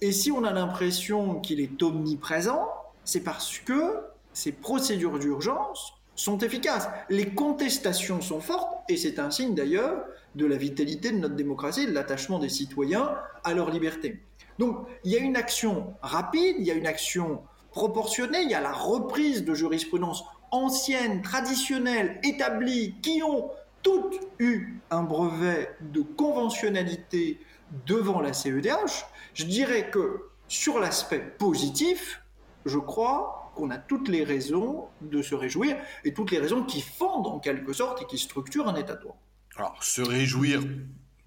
et 0.00 0.12
si 0.12 0.30
on 0.30 0.44
a 0.44 0.52
l'impression 0.52 1.40
qu'il 1.40 1.60
est 1.60 1.82
omniprésent, 1.82 2.68
c'est 3.02 3.24
parce 3.24 3.58
que 3.58 4.04
ces 4.32 4.52
procédures 4.52 5.18
d'urgence 5.18 5.94
sont 6.14 6.38
efficaces. 6.38 6.88
Les 7.08 7.34
contestations 7.34 8.20
sont 8.20 8.40
fortes, 8.40 8.72
et 8.88 8.96
c'est 8.96 9.18
un 9.18 9.30
signe 9.30 9.54
d'ailleurs 9.54 10.04
de 10.34 10.46
la 10.46 10.56
vitalité 10.56 11.10
de 11.10 11.18
notre 11.18 11.34
démocratie, 11.34 11.86
de 11.86 11.92
l'attachement 11.92 12.38
des 12.38 12.48
citoyens 12.48 13.14
à 13.44 13.54
leur 13.54 13.70
liberté. 13.70 14.20
Donc 14.58 14.86
il 15.04 15.12
y 15.12 15.16
a 15.16 15.20
une 15.20 15.36
action 15.36 15.94
rapide, 16.02 16.56
il 16.58 16.64
y 16.64 16.70
a 16.70 16.74
une 16.74 16.86
action 16.86 17.42
proportionnée, 17.70 18.42
il 18.42 18.50
y 18.50 18.54
a 18.54 18.60
la 18.60 18.72
reprise 18.72 19.44
de 19.44 19.54
jurisprudence 19.54 20.24
ancienne, 20.50 21.22
traditionnelle, 21.22 22.20
établie, 22.22 22.94
qui 23.02 23.22
ont 23.22 23.50
toutes 23.82 24.20
eu 24.38 24.80
un 24.90 25.02
brevet 25.02 25.76
de 25.80 26.00
conventionnalité 26.00 27.40
devant 27.86 28.20
la 28.20 28.32
CEDH. 28.32 29.06
Je 29.34 29.44
dirais 29.44 29.90
que 29.90 30.30
sur 30.46 30.78
l'aspect 30.78 31.18
positif, 31.18 32.22
je 32.64 32.78
crois 32.78 33.43
qu'on 33.54 33.70
a 33.70 33.78
toutes 33.78 34.08
les 34.08 34.24
raisons 34.24 34.86
de 35.00 35.22
se 35.22 35.34
réjouir 35.34 35.76
et 36.04 36.12
toutes 36.12 36.30
les 36.30 36.38
raisons 36.38 36.64
qui 36.64 36.80
fondent 36.80 37.26
en 37.26 37.38
quelque 37.38 37.72
sorte 37.72 38.02
et 38.02 38.06
qui 38.06 38.18
structurent 38.18 38.68
un 38.68 38.76
état 38.76 38.94
de 38.94 39.02
droit. 39.02 39.18
Alors, 39.56 39.82
se 39.82 40.02
réjouir, 40.02 40.62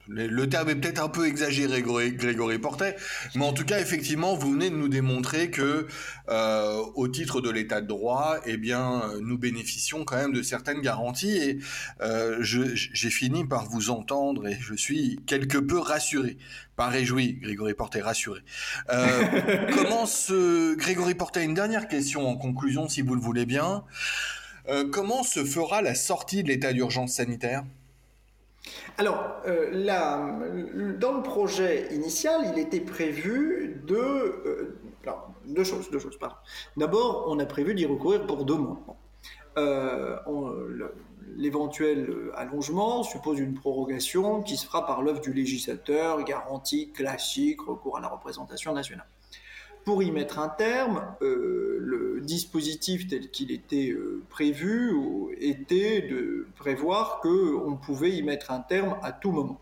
le 0.10 0.48
terme 0.48 0.70
est 0.70 0.76
peut-être 0.76 1.04
un 1.04 1.10
peu 1.10 1.28
exagéré, 1.28 1.82
Grégory 1.82 2.60
Portet, 2.60 2.96
mais 3.36 3.46
en 3.46 3.54
tout 3.54 3.66
cas, 3.66 3.80
effectivement, 3.80 4.36
vous 4.36 4.52
venez 4.52 4.70
de 4.70 4.76
nous 4.76 4.88
démontrer 4.88 5.52
que, 5.52 5.88
euh, 6.30 6.82
au 6.96 7.08
titre 7.08 7.42
de 7.42 7.50
l'état 7.50 7.82
de 7.82 7.88
droit, 7.88 8.38
eh 8.46 8.58
bien, 8.58 9.04
nous 9.22 9.38
bénéficions 9.38 10.04
quand 10.06 10.18
même 10.18 10.34
de 10.34 10.42
certaines 10.42 10.82
garanties. 10.82 11.38
Et 11.38 11.60
euh, 12.02 12.38
j'ai 12.42 13.10
fini 13.10 13.46
par 13.46 13.70
vous 13.70 13.90
entendre 13.90 14.48
et 14.48 14.58
je 14.60 14.76
suis 14.76 15.20
quelque 15.28 15.58
peu 15.58 15.78
rassuré, 15.78 16.38
pas 16.76 16.88
réjoui, 16.88 17.40
Grégory 17.42 17.74
Portet, 17.74 18.02
rassuré. 18.02 18.42
Euh, 18.90 19.68
comment 19.74 20.06
se, 20.06 20.76
Grégory 20.76 21.16
Portet, 21.16 21.44
une 21.44 21.54
dernière 21.54 21.88
question 21.88 22.28
en 22.28 22.38
conclusion, 22.38 22.88
si 22.88 23.02
vous 23.02 23.16
le 23.16 23.22
voulez 23.22 23.46
bien. 23.46 23.84
comment 24.92 25.24
se 25.24 25.46
fera 25.46 25.82
la 25.82 25.96
sortie 25.96 26.44
de 26.44 26.50
l'état 26.50 26.74
d'urgence 26.74 27.14
sanitaire? 27.14 27.64
Alors, 28.98 29.42
euh, 29.46 30.98
dans 30.98 31.14
le 31.14 31.22
projet 31.22 31.94
initial, 31.94 32.42
il 32.52 32.60
était 32.60 32.80
prévu 32.80 33.82
de, 33.86 33.96
euh, 33.96 34.80
deux 35.46 35.64
choses. 35.64 35.90
Deux 35.92 36.00
choses 36.00 36.18
D'abord, 36.78 37.26
on 37.28 37.38
a 37.40 37.46
prévu 37.46 37.76
d'y 37.76 37.86
recourir 37.86 38.26
pour 38.26 38.44
deux 38.44 38.58
mois. 38.58 38.80
Euh, 39.58 40.18
l'éventuel 41.36 42.32
allongement 42.36 43.04
suppose 43.04 43.40
une 43.40 43.54
prorogation 43.54 44.42
qui 44.42 44.58
se 44.58 44.66
fera 44.66 44.86
par 44.86 45.02
l'œuvre 45.02 45.22
du 45.22 45.34
législateur, 45.34 46.24
garantie 46.24 46.92
classique, 46.92 47.62
recours 47.62 47.98
à 47.98 48.02
la 48.02 48.08
représentation 48.08 48.74
nationale 48.74 49.08
pour 49.88 50.04
y 50.04 50.12
mettre 50.12 50.38
un 50.40 50.50
terme, 50.50 51.16
euh, 51.22 51.78
le 51.80 52.20
dispositif 52.20 53.08
tel 53.08 53.32
qu'il 53.32 53.54
était 53.54 53.92
euh, 53.92 54.22
prévu 54.28 54.94
était 55.40 56.02
de 56.02 56.46
prévoir 56.58 57.22
qu'on 57.22 57.78
pouvait 57.82 58.12
y 58.12 58.22
mettre 58.22 58.52
un 58.52 58.60
terme 58.60 58.98
à 59.02 59.14
tout 59.14 59.32
moment. 59.32 59.62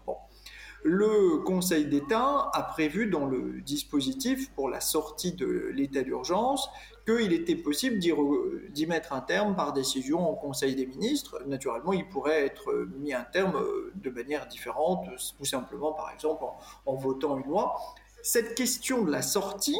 Le 0.82 1.44
Conseil 1.44 1.86
d'État 1.86 2.50
a 2.52 2.64
prévu 2.64 3.06
dans 3.06 3.28
le 3.28 3.62
dispositif 3.62 4.50
pour 4.56 4.68
la 4.68 4.82
sortie 4.82 5.34
de 5.34 5.72
l'état 5.76 6.02
d'urgence 6.02 6.72
qu'il 7.06 7.32
était 7.32 7.56
possible 7.56 8.00
d'y 8.00 8.88
mettre 8.88 9.14
un 9.14 9.22
terme 9.22 9.56
par 9.56 9.74
décision 9.74 10.28
au 10.28 10.36
Conseil 10.36 10.74
des 10.74 10.88
ministres. 10.88 11.44
Naturellement, 11.46 11.94
il 11.94 12.10
pourrait 12.10 12.48
être 12.48 12.88
mis 13.00 13.14
un 13.14 13.26
terme 13.26 13.58
euh, 13.58 13.92
de 13.94 14.10
manière 14.10 14.48
différente, 14.48 15.06
tout 15.38 15.46
simplement 15.46 15.94
par 15.94 16.10
exemple 16.12 16.46
en 16.88 16.96
votant 16.96 17.38
une 17.38 17.46
loi. 17.46 17.76
Cette 18.24 18.56
question 18.56 19.04
de 19.04 19.12
la 19.12 19.22
sortie 19.22 19.78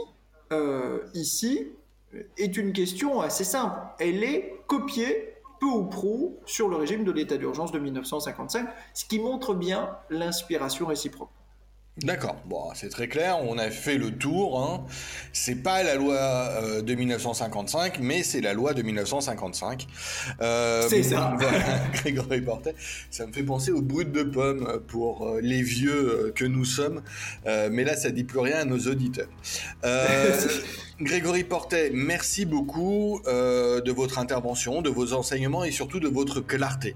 euh, 0.52 1.00
ici 1.14 1.72
est 2.38 2.58
une 2.58 2.74
question 2.74 3.22
assez 3.22 3.44
simple. 3.44 3.80
Elle 4.00 4.24
est 4.24 4.62
copiée 4.68 5.34
peu 5.60 5.66
ou 5.66 5.86
prou 5.86 6.40
sur 6.46 6.70
le 6.70 6.76
régime 6.76 7.04
de 7.04 7.12
l'état 7.12 7.38
d'urgence 7.38 7.72
de 7.72 7.80
1955, 7.80 8.68
ce 8.94 9.06
qui 9.06 9.20
montre 9.20 9.54
bien 9.54 9.98
l'inspiration 10.10 10.86
réciproque. 10.86 11.30
D'accord, 12.04 12.36
bon, 12.46 12.62
c'est 12.74 12.90
très 12.90 13.08
clair, 13.08 13.38
on 13.42 13.58
a 13.58 13.70
fait 13.70 13.98
le 13.98 14.12
tour. 14.12 14.60
Hein. 14.62 14.86
C'est 15.32 15.56
pas 15.56 15.82
la 15.82 15.96
loi 15.96 16.16
euh, 16.18 16.82
de 16.82 16.94
1955, 16.94 18.00
mais 18.02 18.22
c'est 18.22 18.42
la 18.42 18.54
loi 18.54 18.74
de 18.74 18.82
1955. 18.82 19.88
Euh, 20.42 20.86
c'est 20.90 21.04
ça. 21.04 21.38
Grégory 21.94 22.42
Portet, 22.42 22.76
ça 23.10 23.26
me 23.26 23.32
fait 23.32 23.44
penser 23.44 23.72
au 23.72 23.82
brut 23.82 24.12
de 24.12 24.24
pomme 24.24 24.82
pour 24.88 25.26
euh, 25.26 25.40
les 25.42 25.62
vieux 25.62 26.34
que 26.36 26.44
nous 26.44 26.66
sommes, 26.66 27.02
mais 27.46 27.86
là, 27.86 27.96
ça 27.96 28.12
dit 28.12 28.26
plus 28.26 28.40
rien 28.40 28.58
à 28.58 28.66
nos 28.66 28.80
auditeurs. 28.80 29.30
Grégory 31.00 31.46
Portet, 31.46 31.92
merci 31.94 32.46
beaucoup 32.46 33.22
de 33.26 33.92
votre 33.92 34.20
intervention, 34.20 34.82
de 34.82 34.90
vos 34.90 35.14
enseignements 35.14 35.64
et 35.64 35.72
surtout 35.72 36.02
de 36.02 36.10
votre 36.10 36.42
clarté. 36.42 36.94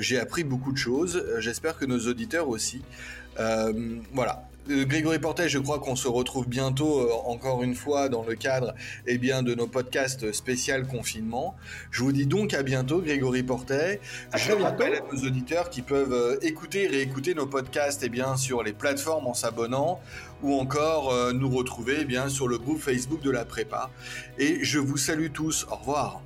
J'ai 0.00 0.18
appris 0.18 0.42
beaucoup 0.42 0.72
de 0.72 0.78
choses, 0.78 1.24
j'espère 1.38 1.78
que 1.78 1.84
nos 1.84 2.08
auditeurs 2.08 2.48
aussi. 2.48 2.82
Euh, 3.38 3.98
voilà. 4.12 4.42
Euh, 4.68 4.84
Grégory 4.84 5.20
Portet, 5.20 5.48
je 5.48 5.58
crois 5.58 5.78
qu'on 5.78 5.94
se 5.94 6.08
retrouve 6.08 6.48
bientôt 6.48 7.00
euh, 7.00 7.12
encore 7.26 7.62
une 7.62 7.76
fois 7.76 8.08
dans 8.08 8.24
le 8.24 8.34
cadre 8.34 8.74
eh 9.06 9.16
bien, 9.16 9.44
de 9.44 9.54
nos 9.54 9.68
podcasts 9.68 10.32
spécial 10.32 10.88
confinement. 10.88 11.54
Je 11.92 12.02
vous 12.02 12.10
dis 12.10 12.26
donc 12.26 12.52
à 12.52 12.64
bientôt 12.64 13.00
Grégory 13.00 13.44
Portet. 13.44 14.00
je 14.34 14.52
rappelle 14.52 14.94
à 14.94 15.14
nos 15.14 15.22
auditeurs 15.24 15.70
qui 15.70 15.82
peuvent 15.82 16.38
écouter 16.42 16.84
et 16.84 16.88
réécouter 16.88 17.34
nos 17.34 17.46
podcasts 17.46 18.02
eh 18.02 18.08
bien, 18.08 18.36
sur 18.36 18.64
les 18.64 18.72
plateformes 18.72 19.28
en 19.28 19.34
s'abonnant 19.34 20.00
ou 20.42 20.54
encore 20.54 21.32
nous 21.32 21.48
retrouver 21.48 21.98
eh 22.00 22.04
bien, 22.04 22.28
sur 22.28 22.48
le 22.48 22.58
groupe 22.58 22.80
Facebook 22.80 23.22
de 23.22 23.30
la 23.30 23.44
prépa. 23.44 23.90
Et 24.38 24.64
je 24.64 24.78
vous 24.78 24.96
salue 24.96 25.30
tous. 25.32 25.66
Au 25.70 25.76
revoir. 25.76 26.25